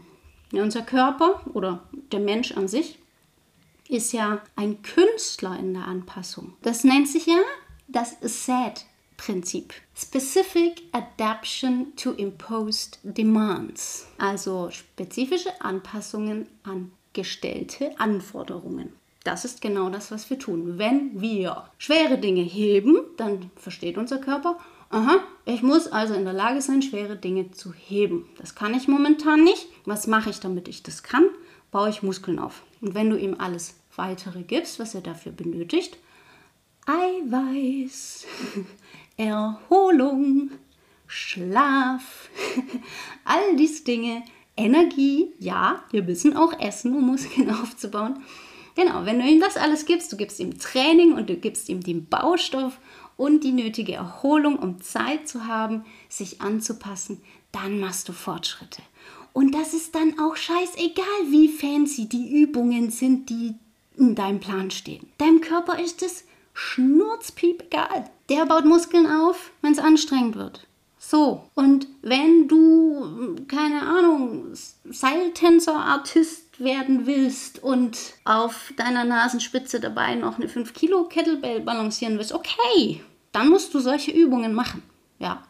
Unser 0.51 0.81
Körper 0.81 1.41
oder 1.53 1.88
der 2.12 2.19
Mensch 2.19 2.51
an 2.51 2.67
sich 2.67 3.00
ist 3.93 4.12
ja 4.12 4.41
ein 4.55 4.81
Künstler 4.81 5.57
in 5.57 5.73
der 5.73 5.88
Anpassung. 5.88 6.53
Das 6.62 6.83
nennt 6.83 7.07
sich 7.07 7.25
ja 7.25 7.38
das 7.88 8.17
SAD 8.21 8.85
Prinzip. 9.17 9.73
Specific 9.95 10.81
Adaption 10.91 11.93
to 11.95 12.12
Imposed 12.12 13.00
Demands. 13.03 14.07
Also 14.17 14.69
spezifische 14.71 15.62
Anpassungen 15.62 16.47
an 16.63 16.91
gestellte 17.13 17.97
Anforderungen. 18.00 18.91
Das 19.23 19.45
ist 19.45 19.62
genau 19.62 19.89
das, 19.89 20.12
was 20.12 20.29
wir 20.29 20.39
tun. 20.39 20.77
Wenn 20.77 21.21
wir 21.21 21.69
schwere 21.77 22.17
Dinge 22.17 22.41
heben, 22.41 22.97
dann 23.15 23.51
versteht 23.55 23.97
unser 23.97 24.17
Körper, 24.17 24.57
aha, 24.89 25.19
ich 25.45 25.63
muss 25.63 25.88
also 25.88 26.13
in 26.13 26.25
der 26.25 26.33
Lage 26.33 26.62
sein, 26.62 26.81
schwere 26.81 27.15
Dinge 27.15 27.51
zu 27.51 27.71
heben. 27.71 28.27
Das 28.38 28.55
kann 28.55 28.73
ich 28.73 28.89
momentan 28.89 29.43
nicht. 29.43 29.67
Was 29.85 30.07
mache 30.07 30.31
ich, 30.31 30.39
damit 30.39 30.67
ich 30.67 30.83
das 30.83 31.03
kann? 31.03 31.25
Baue 31.71 31.89
ich 31.89 32.03
Muskeln 32.03 32.39
auf. 32.39 32.63
Und 32.81 32.93
wenn 32.93 33.09
du 33.09 33.17
ihm 33.17 33.35
alles 33.39 33.75
weitere 33.95 34.43
gibst, 34.43 34.79
was 34.79 34.95
er 34.95 35.01
dafür 35.01 35.31
benötigt, 35.31 35.97
Eiweiß, 36.85 38.25
Erholung, 39.17 40.51
Schlaf, 41.07 42.29
all 43.25 43.55
diese 43.55 43.83
Dinge, 43.83 44.23
Energie, 44.55 45.33
ja, 45.39 45.83
wir 45.91 46.03
müssen 46.03 46.35
auch 46.35 46.59
essen, 46.59 46.95
um 46.95 47.05
Muskeln 47.07 47.50
aufzubauen. 47.62 48.21
Genau, 48.75 49.05
wenn 49.05 49.19
du 49.19 49.25
ihm 49.25 49.39
das 49.39 49.55
alles 49.55 49.85
gibst, 49.85 50.12
du 50.12 50.17
gibst 50.17 50.39
ihm 50.39 50.57
Training 50.57 51.13
und 51.13 51.29
du 51.29 51.35
gibst 51.35 51.69
ihm 51.69 51.81
den 51.81 52.07
Baustoff 52.07 52.79
und 53.17 53.43
die 53.43 53.51
nötige 53.51 53.93
Erholung, 53.93 54.57
um 54.57 54.81
Zeit 54.81 55.27
zu 55.27 55.45
haben, 55.45 55.85
sich 56.09 56.41
anzupassen, 56.41 57.21
dann 57.51 57.79
machst 57.79 58.09
du 58.09 58.13
Fortschritte. 58.13 58.81
Und 59.31 59.53
das 59.55 59.73
ist 59.73 59.95
dann 59.95 60.19
auch 60.19 60.35
scheißegal, 60.35 61.05
wie 61.29 61.47
fancy 61.47 62.07
die 62.07 62.41
Übungen 62.41 62.91
sind, 62.91 63.29
die 63.29 63.55
in 63.97 64.15
deinem 64.15 64.39
Plan 64.39 64.71
stehen. 64.71 65.07
Deinem 65.17 65.41
Körper 65.41 65.79
ist 65.79 66.01
es 66.01 66.25
schnurzpiep 66.53 67.63
egal. 67.63 68.09
Der 68.29 68.45
baut 68.45 68.65
Muskeln 68.65 69.07
auf, 69.07 69.51
wenn 69.62 69.73
es 69.73 69.79
anstrengend 69.79 70.35
wird. 70.35 70.67
So, 71.05 71.50
und 71.53 71.88
wenn 72.01 72.47
du, 72.47 73.35
keine 73.50 73.81
Ahnung, 73.81 74.53
Seiltänzer-Artist 74.85 76.62
werden 76.63 77.05
willst 77.05 77.62
und 77.62 77.97
auf 78.23 78.73
deiner 78.77 79.03
Nasenspitze 79.03 79.81
dabei 79.81 80.15
noch 80.15 80.38
eine 80.38 80.47
5 80.47 80.73
Kilo 80.73 81.03
Kettlebell 81.03 81.59
balancieren 81.59 82.17
willst, 82.17 82.31
okay, 82.31 83.01
dann 83.33 83.50
musst 83.50 83.73
du 83.73 83.79
solche 83.79 84.12
Übungen 84.12 84.53
machen. 84.53 84.81
Ja. 85.19 85.43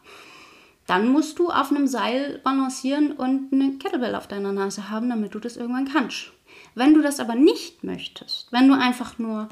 Dann 0.88 1.08
musst 1.10 1.38
du 1.38 1.50
auf 1.50 1.70
einem 1.70 1.88
Seil 1.88 2.42
balancieren 2.44 3.12
und 3.12 3.54
eine 3.54 3.78
Kettlebell 3.78 4.16
auf 4.16 4.28
deiner 4.28 4.52
Nase 4.52 4.90
haben, 4.90 5.10
damit 5.10 5.36
du 5.36 5.40
das 5.40 5.56
irgendwann 5.56 5.88
kannst. 5.88 6.33
Wenn 6.76 6.94
du 6.94 7.02
das 7.02 7.20
aber 7.20 7.36
nicht 7.36 7.84
möchtest, 7.84 8.52
wenn 8.52 8.68
du 8.68 8.74
einfach 8.74 9.20
nur 9.20 9.50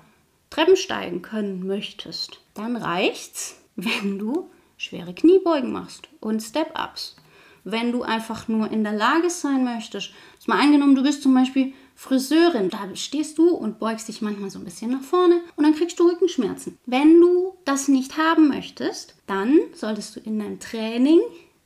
Treppen 0.50 0.76
steigen 0.76 1.22
können 1.22 1.66
möchtest, 1.66 2.42
dann 2.54 2.76
reicht's, 2.76 3.62
wenn 3.76 4.20
du 4.20 4.50
schwere 4.78 5.14
Kniebeugen 5.14 5.72
machst 5.72 6.10
und 6.20 6.42
Step-Ups. 6.42 7.16
Wenn 7.64 7.92
du 7.92 8.02
einfach 8.02 8.48
nur 8.48 8.72
in 8.72 8.84
der 8.84 8.94
Lage 8.94 9.30
sein 9.30 9.64
möchtest, 9.64 10.12
ist 10.40 10.48
mal 10.48 10.60
angenommen, 10.60 10.96
du 10.96 11.04
bist 11.04 11.22
zum 11.22 11.36
Beispiel 11.36 11.74
Friseurin, 11.96 12.70
da 12.70 12.96
stehst 12.96 13.38
du 13.38 13.50
und 13.50 13.78
beugst 13.78 14.08
dich 14.08 14.24
manchmal 14.24 14.50
so 14.50 14.58
ein 14.58 14.66
bisschen 14.66 14.90
nach 14.90 15.04
vorne 15.04 15.42
und 15.56 15.64
dann 15.64 15.76
kriegst 15.76 16.00
du 16.00 16.10
Rückenschmerzen. 16.10 16.80
Wenn 16.88 17.22
du 17.22 17.54
das 17.64 17.88
nicht 17.88 18.18
haben 18.18 18.48
möchtest, 18.48 19.16
dann 19.28 19.60
solltest 19.74 20.16
du 20.16 20.20
in 20.22 20.40
deinem 20.40 20.60
Training 20.60 21.20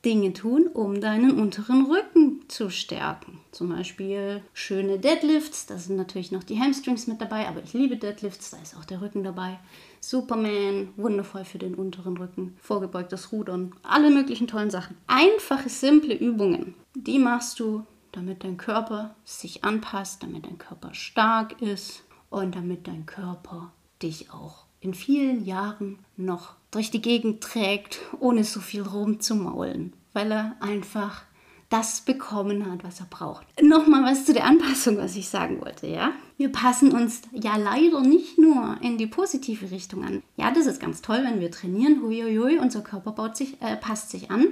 Dinge 0.06 0.34
tun, 0.34 0.68
um 0.68 1.02
deinen 1.02 1.40
unteren 1.40 1.88
Rücken 1.88 2.48
zu 2.48 2.70
stärken. 2.70 3.40
Zum 3.52 3.70
Beispiel 3.70 4.44
schöne 4.54 5.00
Deadlifts, 5.00 5.66
da 5.66 5.80
sind 5.80 5.96
natürlich 5.96 6.32
noch 6.32 6.44
die 6.44 6.60
Hamstrings 6.60 7.08
mit 7.08 7.20
dabei, 7.20 7.48
aber 7.48 7.64
ich 7.64 7.74
liebe 7.74 7.98
Deadlifts, 7.98 8.52
da 8.52 8.58
ist 8.58 8.78
auch 8.78 8.86
der 8.86 9.02
Rücken 9.02 9.24
dabei. 9.24 9.60
Superman, 10.00 10.90
wundervoll 10.96 11.44
für 11.44 11.58
den 11.58 11.74
unteren 11.74 12.18
Rücken, 12.18 12.56
vorgebeugtes 12.62 13.32
Rudern, 13.32 13.74
alle 13.82 14.12
möglichen 14.12 14.48
tollen 14.48 14.70
Sachen. 14.70 14.96
Einfache, 15.08 15.70
simple 15.70 16.14
Übungen, 16.14 16.76
die 16.94 17.18
machst 17.18 17.60
du, 17.60 17.84
damit 18.12 18.44
dein 18.44 18.58
Körper 18.58 19.16
sich 19.26 19.64
anpasst, 19.64 20.22
damit 20.22 20.46
dein 20.46 20.60
Körper 20.60 20.94
stark 20.94 21.62
ist 21.62 22.04
und 22.30 22.56
damit 22.56 22.88
dein 22.88 23.08
Körper 23.08 23.74
dich 24.02 24.32
auch 24.32 24.66
in 24.82 24.94
vielen 24.94 25.44
Jahren 25.44 25.98
noch 26.16 26.56
durch 26.76 26.92
die 26.92 27.02
Gegend 27.02 27.42
trägt, 27.42 28.00
ohne 28.20 28.44
so 28.44 28.60
viel 28.60 28.82
rumzumaulen, 28.84 29.94
weil 30.14 30.32
er 30.32 30.56
einfach 30.60 31.24
das 31.70 32.02
bekommen 32.02 32.72
hat, 32.72 32.84
was 32.84 33.00
er 33.00 33.08
braucht. 33.08 33.48
Nochmal 33.62 34.04
was 34.04 34.26
zu 34.26 34.34
der 34.34 34.46
Anpassung, 34.46 34.98
was 34.98 35.16
ich 35.16 35.28
sagen 35.30 35.62
wollte, 35.62 35.88
ja? 35.88 36.12
Wir 36.38 36.52
passen 36.52 36.92
uns 36.92 37.22
ja 37.32 37.56
leider 37.58 38.02
nicht 38.02 38.38
nur 38.38 38.78
in 38.82 38.98
die 38.98 39.08
positive 39.08 39.72
Richtung 39.72 40.04
an. 40.04 40.22
Ja, 40.38 40.52
das 40.52 40.68
ist 40.68 40.80
ganz 40.80 41.02
toll, 41.02 41.22
wenn 41.24 41.40
wir 41.40 41.50
trainieren, 41.50 42.02
huiuiui, 42.02 42.60
unser 42.60 42.82
Körper 42.82 43.14
baut 43.14 43.36
sich, 43.36 43.60
äh, 43.62 43.78
passt 43.78 44.12
sich 44.12 44.30
an. 44.30 44.50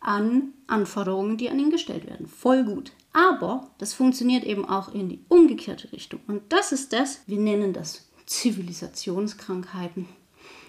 an 0.00 0.52
Anforderungen, 0.66 1.36
die 1.36 1.50
an 1.50 1.58
ihn 1.58 1.70
gestellt 1.70 2.06
werden. 2.06 2.28
Voll 2.28 2.64
gut. 2.64 2.92
Aber 3.12 3.70
das 3.78 3.94
funktioniert 3.94 4.44
eben 4.44 4.64
auch 4.64 4.92
in 4.94 5.08
die 5.08 5.20
umgekehrte 5.28 5.92
Richtung. 5.92 6.20
Und 6.26 6.42
das 6.50 6.72
ist 6.72 6.92
das, 6.92 7.20
wir 7.26 7.38
nennen 7.38 7.72
das 7.72 8.08
Zivilisationskrankheiten. 8.26 10.06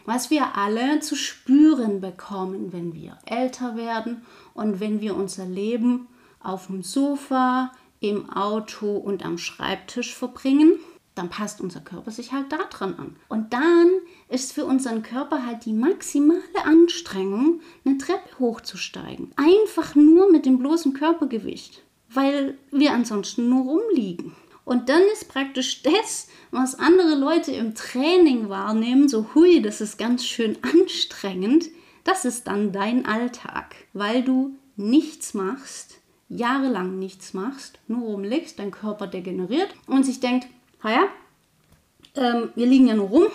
Was 0.05 0.29
wir 0.29 0.55
alle 0.55 0.99
zu 0.99 1.15
spüren 1.15 1.99
bekommen, 1.99 2.71
wenn 2.71 2.93
wir 2.93 3.17
älter 3.25 3.75
werden 3.75 4.23
und 4.53 4.79
wenn 4.79 5.01
wir 5.01 5.15
unser 5.15 5.45
Leben 5.45 6.07
auf 6.39 6.67
dem 6.67 6.83
Sofa, 6.83 7.71
im 7.99 8.29
Auto 8.29 8.97
und 8.97 9.25
am 9.25 9.37
Schreibtisch 9.37 10.13
verbringen, 10.13 10.73
dann 11.15 11.29
passt 11.29 11.61
unser 11.61 11.79
Körper 11.79 12.11
sich 12.11 12.33
halt 12.33 12.51
daran 12.51 12.95
an. 12.95 13.15
Und 13.29 13.53
dann 13.53 13.89
ist 14.27 14.51
für 14.51 14.65
unseren 14.65 15.01
Körper 15.01 15.45
halt 15.45 15.65
die 15.65 15.73
maximale 15.73 16.41
Anstrengung, 16.65 17.61
eine 17.85 17.97
Treppe 17.97 18.37
hochzusteigen. 18.37 19.31
Einfach 19.37 19.95
nur 19.95 20.31
mit 20.31 20.45
dem 20.45 20.59
bloßen 20.59 20.93
Körpergewicht, 20.93 21.83
weil 22.09 22.57
wir 22.71 22.91
ansonsten 22.91 23.49
nur 23.49 23.63
rumliegen. 23.63 24.33
Und 24.65 24.89
dann 24.89 25.03
ist 25.13 25.29
praktisch 25.29 25.83
das, 25.83 26.27
was 26.51 26.77
andere 26.77 27.15
Leute 27.15 27.51
im 27.51 27.75
Training 27.75 28.49
wahrnehmen, 28.49 29.07
so 29.07 29.27
hui, 29.35 29.61
das 29.61 29.79
ist 29.79 29.97
ganz 29.97 30.25
schön 30.25 30.57
anstrengend, 30.61 31.65
das 32.03 32.25
ist 32.25 32.47
dann 32.47 32.71
dein 32.71 33.05
Alltag, 33.05 33.75
weil 33.93 34.23
du 34.23 34.57
nichts 34.75 35.33
machst, 35.35 35.99
jahrelang 36.29 36.97
nichts 36.97 37.33
machst, 37.33 37.79
nur 37.87 38.01
rumliegst, 38.01 38.57
dein 38.57 38.71
Körper 38.71 39.07
degeneriert 39.07 39.69
und 39.87 40.03
sich 40.03 40.19
denkt, 40.19 40.47
naja, 40.83 41.07
ähm, 42.15 42.49
wir 42.55 42.65
liegen 42.65 42.87
ja 42.87 42.95
nur 42.95 43.07
rum, 43.07 43.27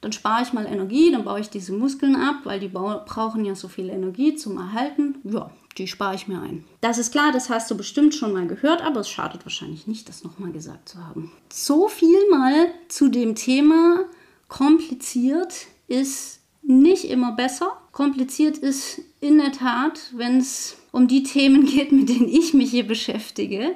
dann 0.00 0.12
spare 0.12 0.42
ich 0.42 0.52
mal 0.52 0.66
Energie, 0.66 1.12
dann 1.12 1.24
baue 1.24 1.40
ich 1.40 1.50
diese 1.50 1.72
Muskeln 1.72 2.16
ab, 2.16 2.40
weil 2.44 2.60
die 2.60 2.68
brauchen 2.68 3.44
ja 3.44 3.54
so 3.54 3.68
viel 3.68 3.90
Energie 3.90 4.34
zum 4.34 4.56
Erhalten. 4.56 5.16
Ja, 5.24 5.50
die 5.76 5.86
spare 5.86 6.14
ich 6.14 6.26
mir 6.26 6.40
ein. 6.40 6.64
Das 6.80 6.98
ist 6.98 7.12
klar, 7.12 7.32
das 7.32 7.50
hast 7.50 7.70
du 7.70 7.76
bestimmt 7.76 8.14
schon 8.14 8.32
mal 8.32 8.46
gehört, 8.46 8.82
aber 8.82 9.00
es 9.00 9.10
schadet 9.10 9.44
wahrscheinlich 9.44 9.86
nicht, 9.86 10.08
das 10.08 10.24
nochmal 10.24 10.52
gesagt 10.52 10.88
zu 10.88 11.06
haben. 11.06 11.30
So 11.52 11.88
viel 11.88 12.18
mal 12.30 12.68
zu 12.88 13.08
dem 13.08 13.34
Thema. 13.34 14.04
Kompliziert 14.48 15.66
ist 15.86 16.40
nicht 16.62 17.04
immer 17.04 17.32
besser. 17.32 17.76
Kompliziert 17.92 18.58
ist 18.58 19.00
in 19.20 19.38
der 19.38 19.52
Tat, 19.52 20.00
wenn 20.14 20.38
es 20.38 20.76
um 20.92 21.08
die 21.08 21.22
Themen 21.22 21.66
geht, 21.66 21.92
mit 21.92 22.08
denen 22.08 22.28
ich 22.28 22.54
mich 22.54 22.70
hier 22.70 22.86
beschäftige. 22.86 23.72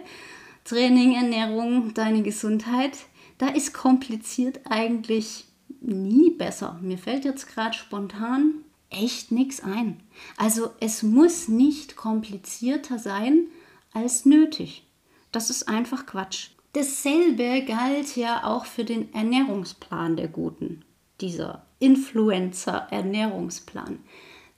Training, 0.65 1.15
Ernährung, 1.15 1.93
deine 1.95 2.23
Gesundheit. 2.23 2.97
Da 3.39 3.49
ist 3.49 3.75
kompliziert 3.75 4.61
eigentlich 4.69 5.45
nie 5.87 6.31
besser. 6.31 6.79
Mir 6.83 6.99
fällt 6.99 7.25
jetzt 7.25 7.55
gerade 7.55 7.77
spontan 7.77 8.55
echt 8.91 9.33
nichts 9.33 9.63
ein. 9.63 10.01
Also 10.37 10.71
es 10.81 11.03
muss 11.03 11.49
nicht 11.49 11.97
komplizierter 11.97 12.99
sein 12.99 13.47
als 13.93 14.25
nötig. 14.25 14.87
Das 15.33 15.51
ist 15.51 15.69
einfach 15.69 16.07
Quatsch. 16.07 16.49
Dasselbe 16.75 17.65
galt 17.67 18.17
ja 18.17 18.45
auch 18.45 18.65
für 18.67 18.85
den 18.85 19.13
Ernährungsplan 19.15 20.17
der 20.17 20.29
Guten, 20.29 20.85
dieser 21.21 21.67
Influencer-Ernährungsplan. 21.79 23.99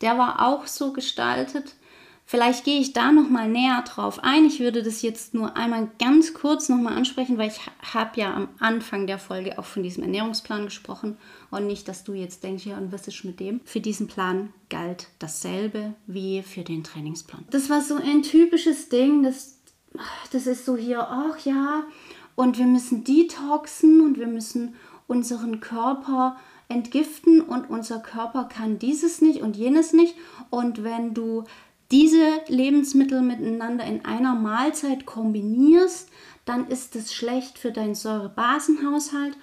Der 0.01 0.19
war 0.19 0.47
auch 0.47 0.67
so 0.67 0.93
gestaltet, 0.93 1.77
Vielleicht 2.29 2.65
gehe 2.65 2.81
ich 2.81 2.93
da 2.93 3.13
noch 3.13 3.31
mal 3.31 3.49
näher 3.49 3.83
drauf 3.83 4.19
ein. 4.25 4.47
Ich 4.47 4.59
würde 4.59 4.83
das 4.83 5.01
jetzt 5.01 5.33
nur 5.33 5.57
einmal 5.57 5.89
ganz 6.01 6.35
kurz 6.35 6.69
noch 6.69 6.77
mal 6.77 6.97
ansprechen, 6.97 7.39
weil 7.39 7.51
ich 7.51 7.61
habe 7.95 8.21
ja 8.21 8.35
am 8.35 8.49
Anfang 8.59 9.07
der 9.07 9.21
Folge 9.21 9.61
auch 9.61 9.65
von 9.65 9.85
diesem 9.85 10.03
Ernährungsplan 10.03 10.65
gesprochen 10.65 11.19
und 11.53 11.69
nicht, 11.69 11.87
dass 11.87 12.03
du 12.03 12.15
jetzt 12.15 12.43
denkst, 12.43 12.67
ja 12.67 12.79
und 12.79 12.91
was 12.91 13.07
ist 13.07 13.25
mit 13.25 13.39
dem? 13.39 13.61
Für 13.65 13.79
diesen 13.79 14.09
Plan 14.09 14.53
galt 14.71 15.07
dasselbe 15.21 15.95
wie 16.09 16.43
für 16.43 16.63
den 16.63 16.83
Trainingsplan. 16.83 17.45
Das 17.51 17.71
war 17.71 17.81
so 17.81 17.95
ein 17.95 18.23
typisches 18.23 18.89
Ding, 18.89 19.23
das, 19.23 19.61
das 20.33 20.49
ist 20.49 20.65
so 20.65 20.77
hier, 20.77 21.07
ach 21.09 21.39
ja, 21.45 21.85
und 22.35 22.59
wir 22.59 22.67
müssen 22.67 23.05
detoxen 23.05 24.01
und 24.01 24.19
wir 24.19 24.27
müssen 24.27 24.75
unseren 25.07 25.61
Körper 25.61 26.37
entgiften 26.69 27.41
und 27.41 27.71
unser 27.71 28.01
Körper 28.01 28.45
kann 28.45 28.79
dieses 28.79 29.23
nicht 29.23 29.41
und 29.41 29.57
jenes 29.57 29.93
nicht. 29.93 30.17
Und 30.51 30.83
wenn 30.83 31.15
du 31.15 31.45
diese 31.91 32.41
Lebensmittel 32.49 33.23
miteinander 33.23 33.85
in 33.85 34.05
einer 34.05 34.35
Mahlzeit 34.35 35.07
kombinierst, 35.07 36.09
dann 36.45 36.69
ist 36.69 36.97
es 36.97 37.13
schlecht 37.15 37.59
für 37.59 37.73
deinen 37.73 37.95
Säurebasenhaushalt 37.95 39.37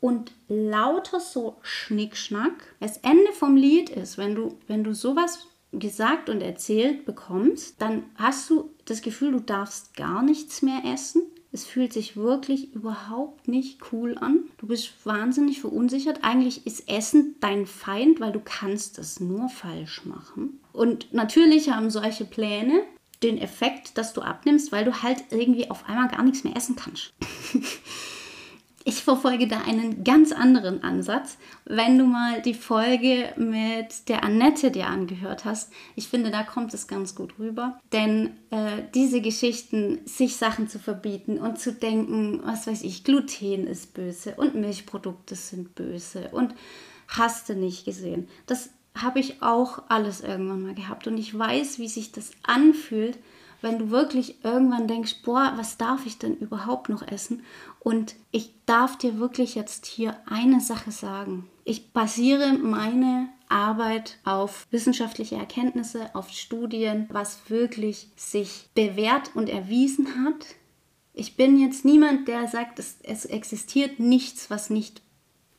und 0.00 0.32
lauter 0.48 1.20
so 1.20 1.56
Schnickschnack. 1.62 2.74
Das 2.80 2.98
Ende 2.98 3.32
vom 3.32 3.56
Lied 3.56 3.90
ist, 3.90 4.18
wenn 4.18 4.34
du, 4.34 4.56
wenn 4.66 4.84
du 4.84 4.94
sowas 4.94 5.46
gesagt 5.72 6.30
und 6.30 6.40
erzählt 6.40 7.04
bekommst, 7.04 7.80
dann 7.80 8.04
hast 8.16 8.48
du 8.48 8.70
das 8.84 9.02
Gefühl, 9.02 9.32
du 9.32 9.40
darfst 9.40 9.96
gar 9.96 10.22
nichts 10.22 10.62
mehr 10.62 10.82
essen. 10.84 11.22
Es 11.50 11.64
fühlt 11.64 11.92
sich 11.92 12.16
wirklich 12.16 12.74
überhaupt 12.74 13.48
nicht 13.48 13.80
cool 13.92 14.18
an. 14.18 14.44
Du 14.58 14.66
bist 14.66 14.90
wahnsinnig 15.04 15.60
verunsichert. 15.60 16.22
Eigentlich 16.22 16.66
ist 16.66 16.88
Essen 16.88 17.36
dein 17.40 17.66
Feind, 17.66 18.20
weil 18.20 18.32
du 18.32 18.40
kannst 18.40 18.98
es 18.98 19.18
nur 19.18 19.48
falsch 19.48 20.04
machen. 20.04 20.60
Und 20.72 21.12
natürlich 21.14 21.70
haben 21.70 21.90
solche 21.90 22.26
Pläne 22.26 22.82
den 23.22 23.38
Effekt, 23.38 23.98
dass 23.98 24.12
du 24.12 24.20
abnimmst, 24.20 24.72
weil 24.72 24.84
du 24.84 25.02
halt 25.02 25.24
irgendwie 25.30 25.70
auf 25.70 25.88
einmal 25.88 26.08
gar 26.08 26.22
nichts 26.22 26.44
mehr 26.44 26.56
essen 26.56 26.76
kannst. 26.76 27.12
Ich 28.88 29.02
verfolge 29.02 29.46
da 29.46 29.60
einen 29.60 30.02
ganz 30.02 30.32
anderen 30.32 30.82
Ansatz. 30.82 31.36
Wenn 31.66 31.98
du 31.98 32.06
mal 32.06 32.40
die 32.40 32.54
Folge 32.54 33.34
mit 33.36 34.08
der 34.08 34.24
Annette 34.24 34.70
dir 34.70 34.86
angehört 34.86 35.44
hast, 35.44 35.70
ich 35.94 36.08
finde, 36.08 36.30
da 36.30 36.42
kommt 36.42 36.72
es 36.72 36.86
ganz 36.86 37.14
gut 37.14 37.38
rüber. 37.38 37.78
Denn 37.92 38.30
äh, 38.48 38.80
diese 38.94 39.20
Geschichten, 39.20 40.00
sich 40.06 40.36
Sachen 40.36 40.70
zu 40.70 40.78
verbieten 40.78 41.36
und 41.36 41.58
zu 41.58 41.74
denken, 41.74 42.40
was 42.44 42.66
weiß 42.66 42.80
ich, 42.80 43.04
Gluten 43.04 43.66
ist 43.66 43.92
böse 43.92 44.36
und 44.38 44.54
Milchprodukte 44.54 45.34
sind 45.34 45.74
böse 45.74 46.30
und 46.32 46.54
hast 47.08 47.50
du 47.50 47.56
nicht 47.56 47.84
gesehen. 47.84 48.26
Das 48.46 48.70
habe 48.94 49.20
ich 49.20 49.42
auch 49.42 49.82
alles 49.90 50.22
irgendwann 50.22 50.62
mal 50.62 50.74
gehabt 50.74 51.06
und 51.06 51.18
ich 51.18 51.38
weiß, 51.38 51.78
wie 51.78 51.88
sich 51.88 52.10
das 52.10 52.30
anfühlt, 52.42 53.18
wenn 53.60 53.78
du 53.78 53.90
wirklich 53.90 54.44
irgendwann 54.44 54.86
denkst, 54.88 55.22
boah, 55.24 55.52
was 55.56 55.76
darf 55.78 56.06
ich 56.06 56.18
denn 56.18 56.36
überhaupt 56.36 56.88
noch 56.88 57.06
essen? 57.06 57.42
Und 57.80 58.14
ich 58.30 58.52
darf 58.66 58.96
dir 58.96 59.18
wirklich 59.18 59.54
jetzt 59.54 59.86
hier 59.86 60.16
eine 60.26 60.60
Sache 60.60 60.90
sagen. 60.92 61.48
Ich 61.64 61.92
basiere 61.92 62.52
meine 62.54 63.28
Arbeit 63.48 64.18
auf 64.24 64.66
wissenschaftliche 64.70 65.36
Erkenntnisse, 65.36 66.14
auf 66.14 66.30
Studien, 66.30 67.06
was 67.10 67.50
wirklich 67.50 68.08
sich 68.16 68.68
bewährt 68.74 69.34
und 69.34 69.48
erwiesen 69.48 70.24
hat. 70.24 70.46
Ich 71.14 71.36
bin 71.36 71.58
jetzt 71.58 71.84
niemand, 71.84 72.28
der 72.28 72.46
sagt, 72.46 72.78
es, 72.78 72.98
es 73.02 73.24
existiert 73.24 73.98
nichts, 73.98 74.50
was 74.50 74.70
nicht 74.70 75.02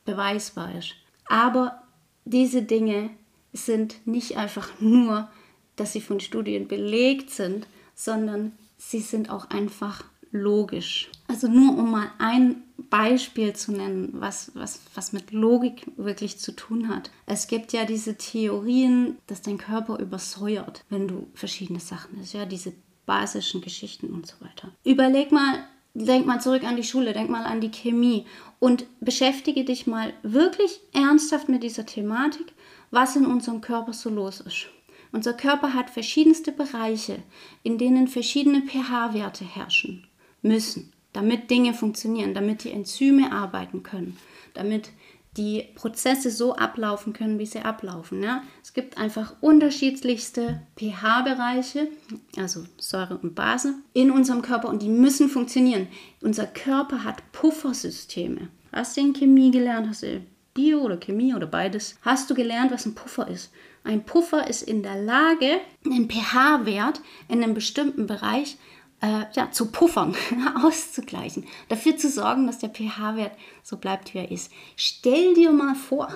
beweisbar 0.04 0.74
ist. 0.74 0.94
Aber 1.26 1.82
diese 2.24 2.62
Dinge 2.62 3.10
sind 3.52 4.06
nicht 4.06 4.36
einfach 4.36 4.68
nur, 4.80 5.28
dass 5.76 5.92
sie 5.92 6.00
von 6.00 6.20
Studien 6.20 6.68
belegt 6.68 7.30
sind, 7.30 7.66
sondern 8.00 8.52
sie 8.78 9.00
sind 9.00 9.28
auch 9.28 9.50
einfach 9.50 10.04
logisch. 10.32 11.10
Also 11.28 11.48
nur 11.48 11.76
um 11.76 11.90
mal 11.90 12.10
ein 12.18 12.62
Beispiel 12.88 13.52
zu 13.52 13.72
nennen, 13.72 14.08
was, 14.14 14.52
was, 14.54 14.80
was 14.94 15.12
mit 15.12 15.32
Logik 15.32 15.86
wirklich 15.96 16.38
zu 16.38 16.52
tun 16.52 16.88
hat. 16.88 17.10
Es 17.26 17.46
gibt 17.46 17.72
ja 17.72 17.84
diese 17.84 18.16
Theorien, 18.16 19.18
dass 19.26 19.42
dein 19.42 19.58
Körper 19.58 19.98
übersäuert, 19.98 20.84
wenn 20.88 21.08
du 21.08 21.28
verschiedene 21.34 21.80
Sachen 21.80 22.18
isst, 22.20 22.32
ja, 22.32 22.46
diese 22.46 22.72
basischen 23.04 23.60
Geschichten 23.60 24.08
und 24.08 24.26
so 24.26 24.36
weiter. 24.40 24.70
Überleg 24.82 25.30
mal, 25.30 25.64
denk 25.92 26.24
mal 26.26 26.40
zurück 26.40 26.64
an 26.64 26.76
die 26.76 26.84
Schule, 26.84 27.12
denk 27.12 27.28
mal 27.28 27.44
an 27.44 27.60
die 27.60 27.70
Chemie 27.70 28.24
und 28.60 28.86
beschäftige 29.00 29.64
dich 29.64 29.86
mal 29.86 30.14
wirklich 30.22 30.80
ernsthaft 30.92 31.50
mit 31.50 31.62
dieser 31.62 31.84
Thematik, 31.84 32.54
was 32.90 33.14
in 33.16 33.26
unserem 33.26 33.60
Körper 33.60 33.92
so 33.92 34.08
los 34.08 34.40
ist. 34.40 34.68
Unser 35.12 35.32
Körper 35.32 35.74
hat 35.74 35.90
verschiedenste 35.90 36.52
Bereiche, 36.52 37.22
in 37.62 37.78
denen 37.78 38.08
verschiedene 38.08 38.62
pH-Werte 38.62 39.44
herrschen 39.44 40.06
müssen, 40.42 40.92
damit 41.12 41.50
Dinge 41.50 41.74
funktionieren, 41.74 42.34
damit 42.34 42.64
die 42.64 42.70
Enzyme 42.70 43.32
arbeiten 43.32 43.82
können, 43.82 44.16
damit 44.54 44.90
die 45.36 45.68
Prozesse 45.74 46.30
so 46.30 46.56
ablaufen 46.56 47.12
können, 47.12 47.38
wie 47.38 47.46
sie 47.46 47.60
ablaufen. 47.60 48.22
Ja? 48.22 48.42
Es 48.62 48.72
gibt 48.72 48.98
einfach 48.98 49.34
unterschiedlichste 49.40 50.62
pH-Bereiche, 50.76 51.88
also 52.36 52.64
Säure 52.78 53.18
und 53.18 53.34
Base, 53.34 53.74
in 53.92 54.10
unserem 54.10 54.42
Körper 54.42 54.68
und 54.68 54.82
die 54.82 54.88
müssen 54.88 55.28
funktionieren. 55.28 55.88
Unser 56.20 56.46
Körper 56.46 57.04
hat 57.04 57.32
Puffersysteme. 57.32 58.48
Hast 58.72 58.96
du 58.96 59.00
in 59.00 59.12
Chemie 59.12 59.50
gelernt? 59.50 59.88
Hast 59.88 60.02
du 60.02 60.20
Bio 60.52 60.80
oder 60.80 60.96
Chemie 60.96 61.34
oder 61.34 61.46
beides? 61.46 61.96
Hast 62.02 62.28
du 62.28 62.34
gelernt, 62.34 62.72
was 62.72 62.86
ein 62.86 62.94
Puffer 62.94 63.28
ist? 63.28 63.52
Ein 63.82 64.04
Puffer 64.04 64.46
ist 64.46 64.62
in 64.62 64.82
der 64.82 65.00
Lage, 65.02 65.60
einen 65.84 66.08
pH-Wert 66.08 67.00
in 67.28 67.42
einem 67.42 67.54
bestimmten 67.54 68.06
Bereich 68.06 68.58
äh, 69.00 69.24
ja, 69.32 69.50
zu 69.50 69.70
puffern, 69.70 70.14
auszugleichen, 70.62 71.46
dafür 71.68 71.96
zu 71.96 72.10
sorgen, 72.10 72.46
dass 72.46 72.58
der 72.58 72.68
pH-Wert 72.68 73.32
so 73.62 73.78
bleibt, 73.78 74.12
wie 74.12 74.18
er 74.18 74.30
ist. 74.30 74.52
Stell 74.76 75.34
dir 75.34 75.50
mal 75.50 75.74
vor, 75.74 76.08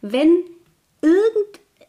wenn 0.00 0.44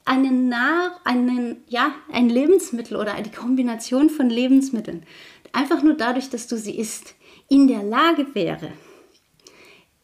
einen 0.06 0.50
nach, 0.50 1.00
einen, 1.06 1.64
ja, 1.68 1.94
ein 2.12 2.30
Lebensmittel 2.30 2.98
oder 2.98 3.14
die 3.22 3.32
Kombination 3.32 4.10
von 4.10 4.30
Lebensmitteln, 4.30 5.06
einfach 5.52 5.82
nur 5.84 5.94
dadurch, 5.94 6.30
dass 6.30 6.48
du 6.48 6.58
sie 6.58 6.78
isst, 6.78 7.16
in 7.50 7.68
der 7.68 7.84
Lage 7.84 8.36
wäre, 8.36 8.74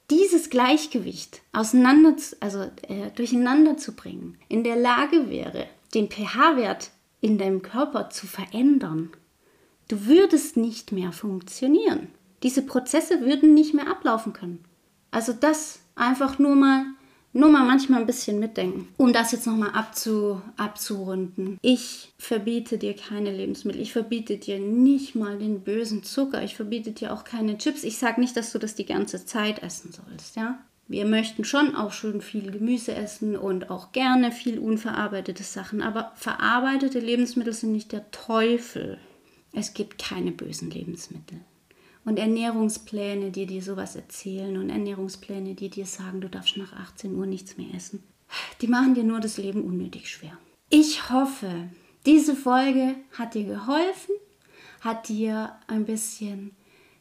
dieses 0.09 0.49
Gleichgewicht 0.49 1.41
auseinander, 1.53 2.15
also 2.39 2.63
äh, 2.87 3.11
durcheinander 3.15 3.77
zu 3.77 3.93
bringen, 3.93 4.37
in 4.47 4.63
der 4.63 4.75
Lage 4.75 5.29
wäre, 5.29 5.67
den 5.93 6.09
pH-Wert 6.09 6.91
in 7.21 7.37
deinem 7.37 7.61
Körper 7.61 8.09
zu 8.09 8.27
verändern, 8.27 9.11
du 9.87 10.05
würdest 10.05 10.57
nicht 10.57 10.91
mehr 10.91 11.11
funktionieren. 11.11 12.07
Diese 12.43 12.61
Prozesse 12.61 13.21
würden 13.21 13.53
nicht 13.53 13.73
mehr 13.73 13.89
ablaufen 13.89 14.33
können. 14.33 14.63
Also 15.11 15.33
das 15.33 15.79
einfach 15.95 16.39
nur 16.39 16.55
mal 16.55 16.85
nur 17.33 17.49
mal 17.49 17.65
manchmal 17.65 18.01
ein 18.01 18.07
bisschen 18.07 18.39
mitdenken. 18.39 18.87
Um 18.97 19.13
das 19.13 19.31
jetzt 19.31 19.45
nochmal 19.45 19.71
abzu, 19.71 20.41
abzurunden. 20.57 21.57
Ich 21.61 22.11
verbiete 22.17 22.77
dir 22.77 22.95
keine 22.95 23.31
Lebensmittel. 23.31 23.81
Ich 23.81 23.93
verbiete 23.93 24.37
dir 24.37 24.59
nicht 24.59 25.15
mal 25.15 25.37
den 25.37 25.61
bösen 25.61 26.03
Zucker. 26.03 26.43
Ich 26.43 26.55
verbiete 26.55 26.91
dir 26.91 27.13
auch 27.13 27.23
keine 27.23 27.57
Chips. 27.57 27.83
Ich 27.83 27.97
sage 27.97 28.19
nicht, 28.19 28.35
dass 28.35 28.51
du 28.51 28.59
das 28.59 28.75
die 28.75 28.85
ganze 28.85 29.25
Zeit 29.25 29.61
essen 29.61 29.91
sollst, 29.91 30.35
ja? 30.35 30.59
Wir 30.87 31.05
möchten 31.05 31.43
schon 31.43 31.75
auch 31.75 31.91
schon 31.91 32.19
viel 32.19 32.49
Gemüse 32.49 32.95
essen 32.95 33.35
und 33.35 33.69
auch 33.69 33.91
gerne 33.91 34.31
viel 34.31 34.57
unverarbeitete 34.57 35.43
Sachen. 35.43 35.83
Aber 35.83 36.13
verarbeitete 36.15 36.99
Lebensmittel 36.99 37.53
sind 37.53 37.73
nicht 37.73 37.91
der 37.91 38.09
Teufel. 38.09 38.97
Es 39.53 39.75
gibt 39.75 39.99
keine 39.99 40.31
bösen 40.31 40.71
Lebensmittel 40.71 41.41
und 42.09 42.17
Ernährungspläne, 42.17 43.29
die 43.29 43.45
dir 43.45 43.61
sowas 43.61 43.95
erzählen 43.95 44.57
und 44.57 44.71
Ernährungspläne, 44.71 45.53
die 45.53 45.69
dir 45.69 45.85
sagen, 45.85 46.21
du 46.21 46.27
darfst 46.27 46.57
nach 46.57 46.73
18 46.73 47.15
Uhr 47.15 47.27
nichts 47.27 47.55
mehr 47.55 47.71
essen, 47.75 48.03
die 48.61 48.67
machen 48.67 48.95
dir 48.95 49.03
nur 49.03 49.19
das 49.19 49.37
Leben 49.37 49.63
unnötig 49.63 50.09
schwer. 50.09 50.35
Ich 50.71 51.11
hoffe, 51.11 51.69
diese 52.07 52.35
Folge 52.35 52.95
hat 53.13 53.35
dir 53.35 53.43
geholfen, 53.43 54.15
hat 54.81 55.07
dir 55.07 55.53
ein 55.67 55.85
bisschen 55.85 56.55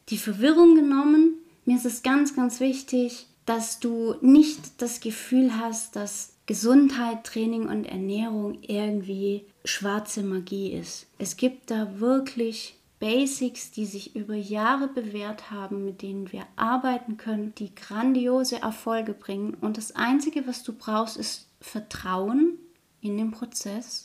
die 0.09 0.19
Verwirrung 0.19 0.75
genommen. 0.75 1.39
Mir 1.65 1.77
ist 1.77 1.85
es 1.87 2.03
ganz, 2.03 2.35
ganz 2.35 2.59
wichtig, 2.59 3.25
dass 3.47 3.79
du 3.79 4.13
nicht 4.21 4.79
das 4.79 4.99
Gefühl 4.99 5.57
hast, 5.57 5.95
dass 5.95 6.35
Gesundheit, 6.45 7.23
Training 7.23 7.67
und 7.67 7.85
Ernährung 7.85 8.59
irgendwie 8.61 9.45
schwarze 9.65 10.21
Magie 10.21 10.71
ist. 10.73 11.07
Es 11.17 11.35
gibt 11.35 11.71
da 11.71 11.99
wirklich 11.99 12.78
Basics, 12.99 13.71
die 13.71 13.85
sich 13.85 14.15
über 14.15 14.35
Jahre 14.35 14.87
bewährt 14.87 15.51
haben, 15.51 15.85
mit 15.85 16.01
denen 16.01 16.31
wir 16.31 16.45
arbeiten 16.55 17.17
können, 17.17 17.53
die 17.55 17.73
grandiose 17.73 18.61
Erfolge 18.61 19.13
bringen. 19.13 19.53
Und 19.53 19.77
das 19.77 19.95
Einzige, 19.95 20.45
was 20.47 20.63
du 20.63 20.73
brauchst, 20.73 21.17
ist 21.17 21.47
Vertrauen 21.61 22.57
in 23.01 23.17
den 23.17 23.31
Prozess 23.31 24.03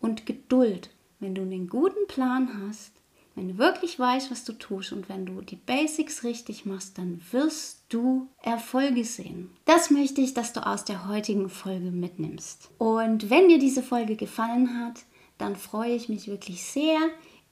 und 0.00 0.26
Geduld. 0.26 0.90
Wenn 1.20 1.34
du 1.34 1.42
einen 1.42 1.68
guten 1.68 2.06
Plan 2.06 2.62
hast, 2.62 2.92
wenn 3.34 3.48
du 3.48 3.58
wirklich 3.58 3.98
weißt, 3.98 4.30
was 4.32 4.44
du 4.44 4.52
tust 4.52 4.92
und 4.92 5.08
wenn 5.08 5.24
du 5.24 5.40
die 5.40 5.56
Basics 5.56 6.24
richtig 6.24 6.66
machst, 6.66 6.98
dann 6.98 7.20
wirst 7.30 7.84
du 7.88 8.26
Erfolge 8.42 9.04
sehen. 9.04 9.50
Das 9.64 9.90
möchte 9.90 10.20
ich, 10.20 10.34
dass 10.34 10.52
du 10.52 10.66
aus 10.66 10.84
der 10.84 11.08
heutigen 11.08 11.48
Folge 11.48 11.92
mitnimmst. 11.92 12.68
Und 12.78 13.30
wenn 13.30 13.48
dir 13.48 13.60
diese 13.60 13.82
Folge 13.82 14.16
gefallen 14.16 14.80
hat, 14.80 15.04
dann 15.38 15.54
freue 15.54 15.94
ich 15.94 16.08
mich 16.08 16.26
wirklich 16.26 16.64
sehr, 16.64 16.98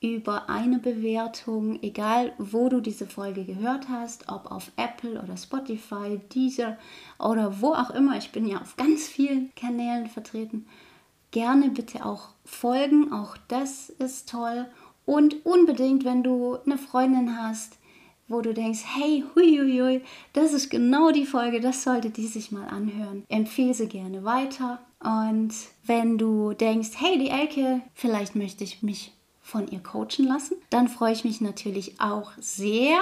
über 0.00 0.48
eine 0.50 0.78
Bewertung, 0.78 1.82
egal 1.82 2.32
wo 2.38 2.68
du 2.68 2.80
diese 2.80 3.06
Folge 3.06 3.44
gehört 3.44 3.88
hast, 3.88 4.28
ob 4.28 4.50
auf 4.50 4.70
Apple 4.76 5.20
oder 5.22 5.37
Spotify, 5.37 6.20
Deezer 6.35 6.76
oder 7.18 7.61
wo 7.61 7.72
auch 7.72 7.90
immer. 7.90 8.16
Ich 8.16 8.32
bin 8.32 8.46
ja 8.46 8.61
auf 8.61 8.76
ganz 8.76 9.06
vielen 9.06 9.54
Kanälen 9.54 10.09
vertreten. 10.09 10.66
Gerne 11.30 11.70
bitte 11.70 12.04
auch 12.04 12.28
folgen, 12.44 13.12
auch 13.12 13.37
das 13.48 13.90
ist 13.90 14.28
toll. 14.28 14.66
Und 15.06 15.46
unbedingt, 15.46 16.04
wenn 16.04 16.22
du 16.22 16.59
eine 16.66 16.78
Freundin 16.78 17.40
hast, 17.40 17.78
wo 18.28 18.40
du 18.40 18.52
denkst, 18.52 18.80
hey, 18.85 19.24
huiuiui, 19.35 20.02
das 20.32 20.52
ist 20.52 20.68
genau 20.68 21.11
die 21.12 21.26
Folge, 21.26 21.61
das 21.61 21.85
sollte 21.85 22.11
die 22.11 22.26
sich 22.26 22.50
mal 22.50 22.66
anhören. 22.68 23.24
Empfehle 23.28 23.74
sie 23.74 23.87
gerne 23.87 24.24
weiter. 24.24 24.80
Und 25.00 25.52
wenn 25.85 26.18
du 26.18 26.52
denkst, 26.52 26.90
hey, 26.96 27.18
die 27.18 27.30
Elke, 27.30 27.82
vielleicht 27.94 28.35
möchte 28.35 28.64
ich 28.64 28.82
mich 28.82 29.12
von 29.46 29.68
ihr 29.68 29.80
coachen 29.80 30.26
lassen. 30.26 30.56
Dann 30.70 30.88
freue 30.88 31.12
ich 31.12 31.24
mich 31.24 31.40
natürlich 31.40 32.00
auch 32.00 32.32
sehr. 32.40 32.98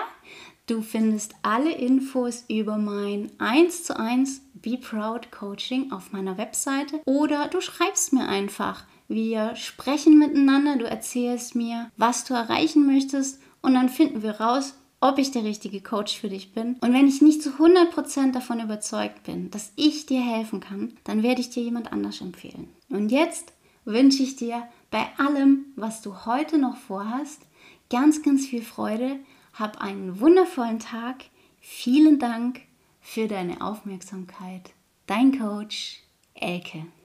Du 0.66 0.83
findest 0.83 1.35
alle 1.42 1.72
Infos 1.72 2.44
über 2.48 2.76
mein 2.76 3.33
1 3.38 3.85
zu 3.85 3.98
1 3.98 4.42
Be 4.54 4.78
Proud 4.78 5.30
Coaching 5.30 5.90
auf 5.92 6.12
meiner 6.12 6.38
Webseite 6.38 7.00
oder 7.07 7.48
du 7.48 7.61
schreibst 7.61 8.12
mir 8.12 8.28
einfach. 8.28 8.85
Wir 9.09 9.57
sprechen 9.57 10.18
miteinander, 10.18 10.76
du 10.76 10.87
erzählst 10.87 11.54
mir, 11.54 11.90
was 11.96 12.24
du 12.24 12.35
erreichen 12.35 12.87
möchtest 12.87 13.40
und 13.61 13.74
dann 13.74 13.88
finden 13.88 14.22
wir 14.22 14.40
raus, 14.40 14.74
ob 15.00 15.18
ich 15.18 15.30
der 15.30 15.44
richtige 15.44 15.83
Coach 15.83 16.18
für 16.18 16.30
dich 16.30 16.54
bin. 16.54 16.76
Und 16.80 16.94
wenn 16.94 17.09
ich 17.09 17.20
nicht 17.20 17.42
zu 17.42 17.50
100% 17.50 18.33
davon 18.33 18.61
überzeugt 18.61 19.24
bin, 19.24 19.50
dass 19.50 19.72
ich 19.76 20.07
dir 20.07 20.22
helfen 20.22 20.61
kann, 20.61 20.94
dann 21.04 21.22
werde 21.22 21.42
ich 21.42 21.50
dir 21.50 21.62
jemand 21.62 21.92
anders 21.92 22.22
empfehlen. 22.22 22.68
Und 22.88 23.11
jetzt 23.11 23.52
wünsche 23.85 24.22
ich 24.22 24.37
dir 24.37 24.62
bei 24.94 25.09
allem, 25.18 25.72
was 25.74 26.02
du 26.02 26.24
heute 26.24 26.57
noch 26.57 26.76
vorhast, 26.76 27.48
ganz, 27.90 28.22
ganz 28.22 28.46
viel 28.46 28.62
Freude. 28.62 29.18
Hab 29.52 29.83
einen 29.83 30.20
wundervollen 30.20 30.78
Tag. 30.78 31.24
Vielen 31.61 32.20
Dank 32.20 32.61
für 33.00 33.26
deine 33.26 33.61
Aufmerksamkeit. 33.61 34.70
Dein 35.09 35.37
Coach 35.37 36.04
Elke. 36.35 36.87